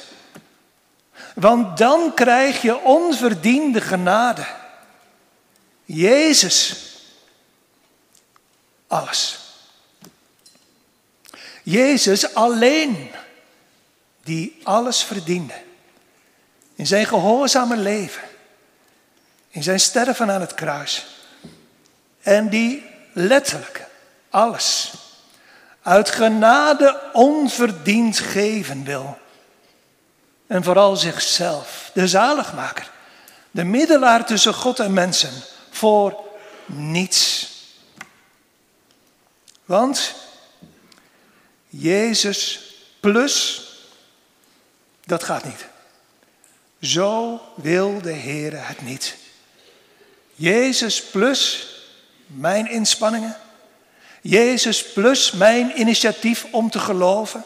Want 1.34 1.78
dan 1.78 2.14
krijg 2.14 2.62
je 2.62 2.78
onverdiende 2.78 3.80
genade. 3.80 4.46
Jezus 5.84 6.86
alles. 8.86 9.38
Jezus 11.62 12.34
alleen, 12.34 13.10
die 14.24 14.60
alles 14.62 15.02
verdiende. 15.02 15.54
In 16.74 16.86
zijn 16.86 17.06
gehoorzame 17.06 17.76
leven. 17.76 18.22
In 19.48 19.62
zijn 19.62 19.80
sterven 19.80 20.30
aan 20.30 20.40
het 20.40 20.54
kruis. 20.54 21.06
En 22.28 22.48
die 22.48 22.84
letterlijk 23.12 23.86
alles 24.30 24.92
uit 25.82 26.10
genade 26.10 27.00
onverdiend 27.12 28.18
geven 28.18 28.84
wil. 28.84 29.18
En 30.46 30.64
vooral 30.64 30.96
zichzelf, 30.96 31.90
de 31.94 32.08
zaligmaker, 32.08 32.90
de 33.50 33.64
middelaar 33.64 34.26
tussen 34.26 34.54
God 34.54 34.78
en 34.80 34.92
mensen, 34.92 35.30
voor 35.70 36.16
niets. 36.66 37.50
Want 39.64 40.14
Jezus 41.68 42.60
plus, 43.00 43.62
dat 45.04 45.22
gaat 45.22 45.44
niet. 45.44 45.66
Zo 46.80 47.40
wil 47.54 48.00
de 48.02 48.12
Heer 48.12 48.66
het 48.66 48.82
niet. 48.82 49.16
Jezus 50.34 51.02
plus 51.02 51.76
mijn 52.28 52.70
inspanningen. 52.70 53.36
Jezus 54.20 54.92
plus 54.92 55.32
mijn 55.32 55.80
initiatief 55.80 56.46
om 56.50 56.70
te 56.70 56.78
geloven. 56.78 57.44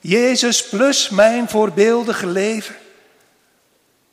Jezus 0.00 0.68
plus 0.68 1.08
mijn 1.08 1.48
voorbeeldige 1.48 2.26
leven. 2.26 2.76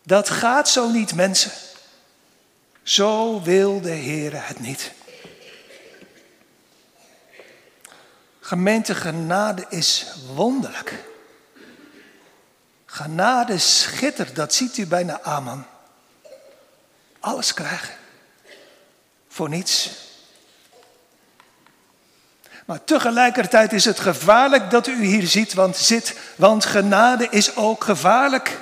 Dat 0.03 0.29
gaat 0.29 0.69
zo 0.69 0.89
niet, 0.89 1.15
mensen. 1.15 1.51
Zo 2.83 3.41
wil 3.41 3.81
de 3.81 3.89
Heer 3.89 4.47
het 4.47 4.59
niet. 4.59 4.91
Gemeente 8.39 8.95
genade 8.95 9.65
is 9.69 10.05
wonderlijk. 10.35 10.93
Genade 12.85 13.57
schittert, 13.57 14.35
dat 14.35 14.53
ziet 14.53 14.77
u 14.77 14.87
bijna 14.87 15.21
Aman. 15.21 15.65
Alles 17.19 17.53
krijgen. 17.53 18.00
Niets. 19.49 19.89
Maar 22.65 22.83
tegelijkertijd 22.83 23.73
is 23.73 23.85
het 23.85 23.99
gevaarlijk 23.99 24.69
dat 24.69 24.87
u 24.87 25.05
hier 25.05 25.27
ziet, 25.27 25.53
want, 25.53 25.77
zit, 25.77 26.17
want 26.35 26.65
genade 26.65 27.27
is 27.29 27.55
ook 27.55 27.83
gevaarlijk. 27.83 28.59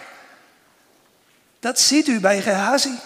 Dat 1.60 1.80
ziet 1.80 2.08
u 2.08 2.20
bij 2.20 2.42
Gehazi. 2.42 3.00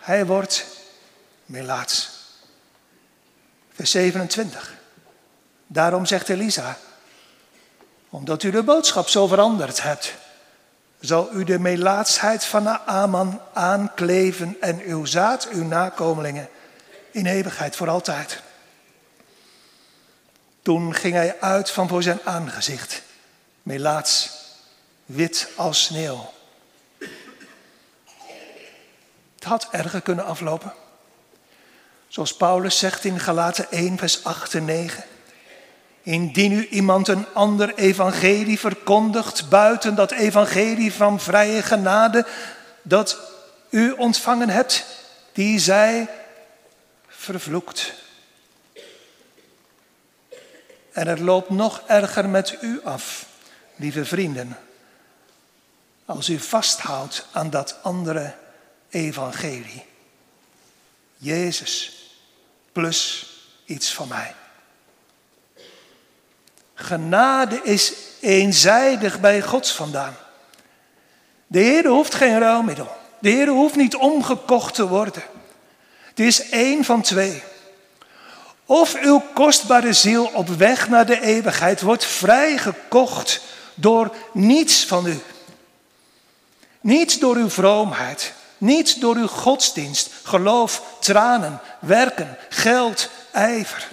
Hij 0.00 0.26
wordt 0.26 0.66
melaats. 1.46 2.10
Vers 3.74 3.90
27. 3.90 4.74
Daarom 5.66 6.06
zegt 6.06 6.28
Elisa, 6.28 6.76
omdat 8.10 8.42
u 8.42 8.50
de 8.50 8.62
boodschap 8.62 9.08
zo 9.08 9.26
veranderd 9.26 9.82
hebt, 9.82 10.14
zal 11.06 11.32
u 11.32 11.44
de 11.44 11.58
melaatsheid 11.58 12.44
van 12.44 12.62
Naaman 12.62 13.40
aankleven 13.52 14.56
en 14.60 14.80
uw 14.80 15.04
zaad, 15.04 15.48
uw 15.48 15.64
nakomelingen, 15.64 16.48
in 17.10 17.26
eeuwigheid 17.26 17.76
voor 17.76 17.88
altijd. 17.88 18.42
Toen 20.62 20.94
ging 20.94 21.14
hij 21.14 21.40
uit 21.40 21.70
van 21.70 21.88
voor 21.88 22.02
zijn 22.02 22.18
aangezicht, 22.24 23.02
melaats, 23.62 24.30
wit 25.06 25.48
als 25.56 25.84
sneeuw. 25.84 26.32
Het 29.34 29.44
had 29.44 29.68
erger 29.70 30.00
kunnen 30.00 30.24
aflopen. 30.24 30.72
Zoals 32.08 32.36
Paulus 32.36 32.78
zegt 32.78 33.04
in 33.04 33.20
Galaten 33.20 33.70
1, 33.70 33.98
vers 33.98 34.24
8 34.24 34.54
en 34.54 34.64
9. 34.64 35.04
Indien 36.04 36.52
u 36.52 36.68
iemand 36.68 37.08
een 37.08 37.26
ander 37.32 37.74
evangelie 37.74 38.58
verkondigt 38.58 39.48
buiten 39.48 39.94
dat 39.94 40.10
evangelie 40.10 40.92
van 40.92 41.20
vrije 41.20 41.62
genade 41.62 42.26
dat 42.82 43.18
u 43.70 43.90
ontvangen 43.90 44.48
hebt, 44.48 44.84
die 45.32 45.58
zij 45.58 46.08
vervloekt. 47.08 47.92
En 50.92 51.06
het 51.06 51.18
loopt 51.18 51.50
nog 51.50 51.82
erger 51.86 52.28
met 52.28 52.58
u 52.60 52.80
af, 52.82 53.26
lieve 53.76 54.04
vrienden, 54.04 54.58
als 56.04 56.28
u 56.28 56.38
vasthoudt 56.38 57.26
aan 57.32 57.50
dat 57.50 57.76
andere 57.82 58.34
evangelie. 58.88 59.84
Jezus 61.16 61.92
plus 62.72 63.26
iets 63.64 63.94
van 63.94 64.08
mij. 64.08 64.34
Genade 66.74 67.60
is 67.62 67.92
eenzijdig 68.20 69.20
bij 69.20 69.42
God 69.42 69.68
vandaan. 69.68 70.16
De 71.46 71.58
Heer 71.58 71.86
hoeft 71.86 72.14
geen 72.14 72.38
ruilmiddel. 72.38 72.96
De 73.18 73.28
Heer 73.28 73.48
hoeft 73.48 73.76
niet 73.76 73.96
omgekocht 73.96 74.74
te 74.74 74.88
worden. 74.88 75.22
Het 75.98 76.20
is 76.20 76.48
één 76.48 76.84
van 76.84 77.02
twee. 77.02 77.42
Of 78.66 78.94
uw 78.94 79.22
kostbare 79.34 79.92
ziel 79.92 80.30
op 80.32 80.48
weg 80.48 80.88
naar 80.88 81.06
de 81.06 81.20
eeuwigheid 81.20 81.80
wordt 81.80 82.04
vrijgekocht 82.04 83.40
door 83.74 84.14
niets 84.32 84.84
van 84.84 85.06
u. 85.06 85.20
Niet 86.80 87.20
door 87.20 87.36
uw 87.36 87.50
vroomheid, 87.50 88.32
niet 88.58 89.00
door 89.00 89.16
uw 89.16 89.26
godsdienst, 89.26 90.10
geloof, 90.22 90.82
tranen, 91.00 91.60
werken, 91.78 92.36
geld, 92.48 93.10
ijver. 93.32 93.88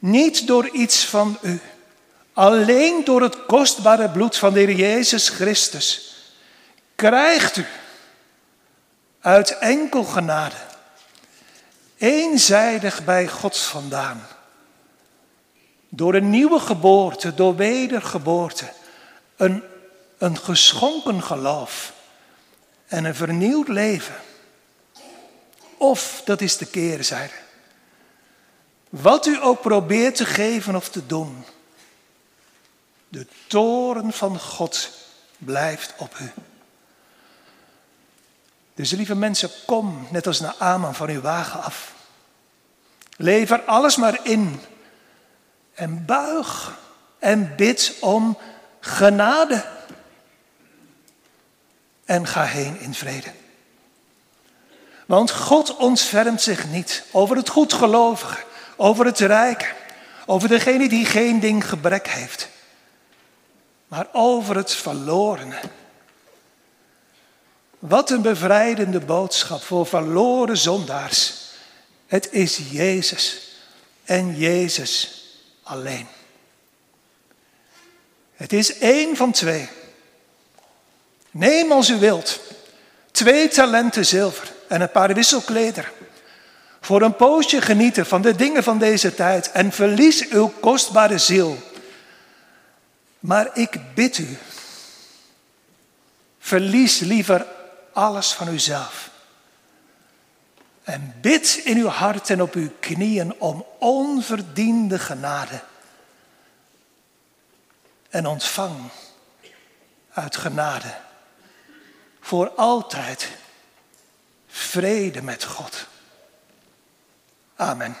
Niet 0.00 0.46
door 0.46 0.68
iets 0.68 1.04
van 1.04 1.38
u. 1.42 1.60
Alleen 2.32 3.04
door 3.04 3.22
het 3.22 3.46
kostbare 3.46 4.10
bloed 4.10 4.36
van 4.36 4.52
de 4.52 4.60
Heer 4.60 4.72
Jezus 4.76 5.28
Christus 5.28 6.14
krijgt 6.94 7.56
u 7.56 7.66
uit 9.20 9.58
enkel 9.58 10.04
genade, 10.04 10.56
eenzijdig 11.96 13.04
bij 13.04 13.28
God 13.28 13.58
vandaan, 13.58 14.26
door 15.88 16.14
een 16.14 16.30
nieuwe 16.30 16.60
geboorte, 16.60 17.34
door 17.34 17.56
wedergeboorte, 17.56 18.72
een, 19.36 19.62
een 20.18 20.38
geschonken 20.38 21.22
geloof 21.22 21.92
en 22.86 23.04
een 23.04 23.14
vernieuwd 23.14 23.68
leven. 23.68 24.16
Of, 25.76 26.22
dat 26.24 26.40
is 26.40 26.56
de 26.56 26.66
keerzijde, 26.66 27.34
wat 28.90 29.26
u 29.26 29.42
ook 29.42 29.60
probeert 29.60 30.14
te 30.16 30.24
geven 30.24 30.76
of 30.76 30.88
te 30.88 31.06
doen, 31.06 31.44
de 33.08 33.26
toren 33.46 34.12
van 34.12 34.38
God 34.38 34.90
blijft 35.38 35.94
op 35.96 36.16
u. 36.20 36.32
Dus 38.74 38.90
lieve 38.90 39.14
mensen, 39.14 39.50
kom 39.66 40.06
net 40.10 40.26
als 40.26 40.40
naar 40.40 40.54
Aman 40.58 40.94
van 40.94 41.08
uw 41.08 41.20
wagen 41.20 41.62
af. 41.62 41.94
Lever 43.16 43.62
alles 43.62 43.96
maar 43.96 44.20
in 44.22 44.60
en 45.74 46.04
buig 46.04 46.78
en 47.18 47.56
bid 47.56 47.96
om 48.00 48.38
genade. 48.80 49.64
En 52.04 52.26
ga 52.26 52.44
heen 52.44 52.80
in 52.80 52.94
vrede. 52.94 53.32
Want 55.06 55.30
God 55.30 55.76
ontfermt 55.76 56.42
zich 56.42 56.68
niet 56.68 57.04
over 57.10 57.36
het 57.36 57.48
goedgelovige 57.48 58.48
over 58.82 59.04
het 59.04 59.18
rijk, 59.18 59.74
over 60.26 60.48
degene 60.48 60.88
die 60.88 61.04
geen 61.04 61.40
ding 61.40 61.68
gebrek 61.68 62.08
heeft, 62.08 62.48
maar 63.88 64.06
over 64.12 64.56
het 64.56 64.74
verlorene. 64.74 65.60
Wat 67.78 68.10
een 68.10 68.22
bevrijdende 68.22 69.00
boodschap 69.00 69.62
voor 69.62 69.86
verloren 69.86 70.56
zondaars. 70.56 71.34
Het 72.06 72.32
is 72.32 72.60
Jezus 72.70 73.48
en 74.04 74.36
Jezus 74.36 75.24
alleen. 75.62 76.06
Het 78.34 78.52
is 78.52 78.78
één 78.78 79.16
van 79.16 79.32
twee. 79.32 79.68
Neem 81.30 81.72
als 81.72 81.88
u 81.88 81.98
wilt 81.98 82.40
twee 83.10 83.48
talenten 83.48 84.06
zilver 84.06 84.52
en 84.68 84.80
een 84.80 84.90
paar 84.90 85.14
wisselklederen. 85.14 85.99
Voor 86.80 87.02
een 87.02 87.16
poosje 87.16 87.60
genieten 87.60 88.06
van 88.06 88.22
de 88.22 88.34
dingen 88.34 88.62
van 88.62 88.78
deze 88.78 89.14
tijd 89.14 89.50
en 89.50 89.72
verlies 89.72 90.28
uw 90.28 90.52
kostbare 90.60 91.18
ziel. 91.18 91.58
Maar 93.18 93.50
ik 93.54 93.94
bid 93.94 94.18
u, 94.18 94.38
verlies 96.38 96.98
liever 96.98 97.46
alles 97.92 98.32
van 98.32 98.48
uzelf. 98.48 99.10
En 100.82 101.14
bid 101.20 101.60
in 101.64 101.76
uw 101.76 101.86
hart 101.86 102.30
en 102.30 102.42
op 102.42 102.54
uw 102.54 102.70
knieën 102.80 103.40
om 103.40 103.66
onverdiende 103.78 104.98
genade. 104.98 105.60
En 108.10 108.26
ontvang 108.26 108.76
uit 110.12 110.36
genade 110.36 110.94
voor 112.20 112.48
altijd 112.48 113.28
vrede 114.46 115.22
met 115.22 115.44
God. 115.44 115.86
Amen. 117.60 117.94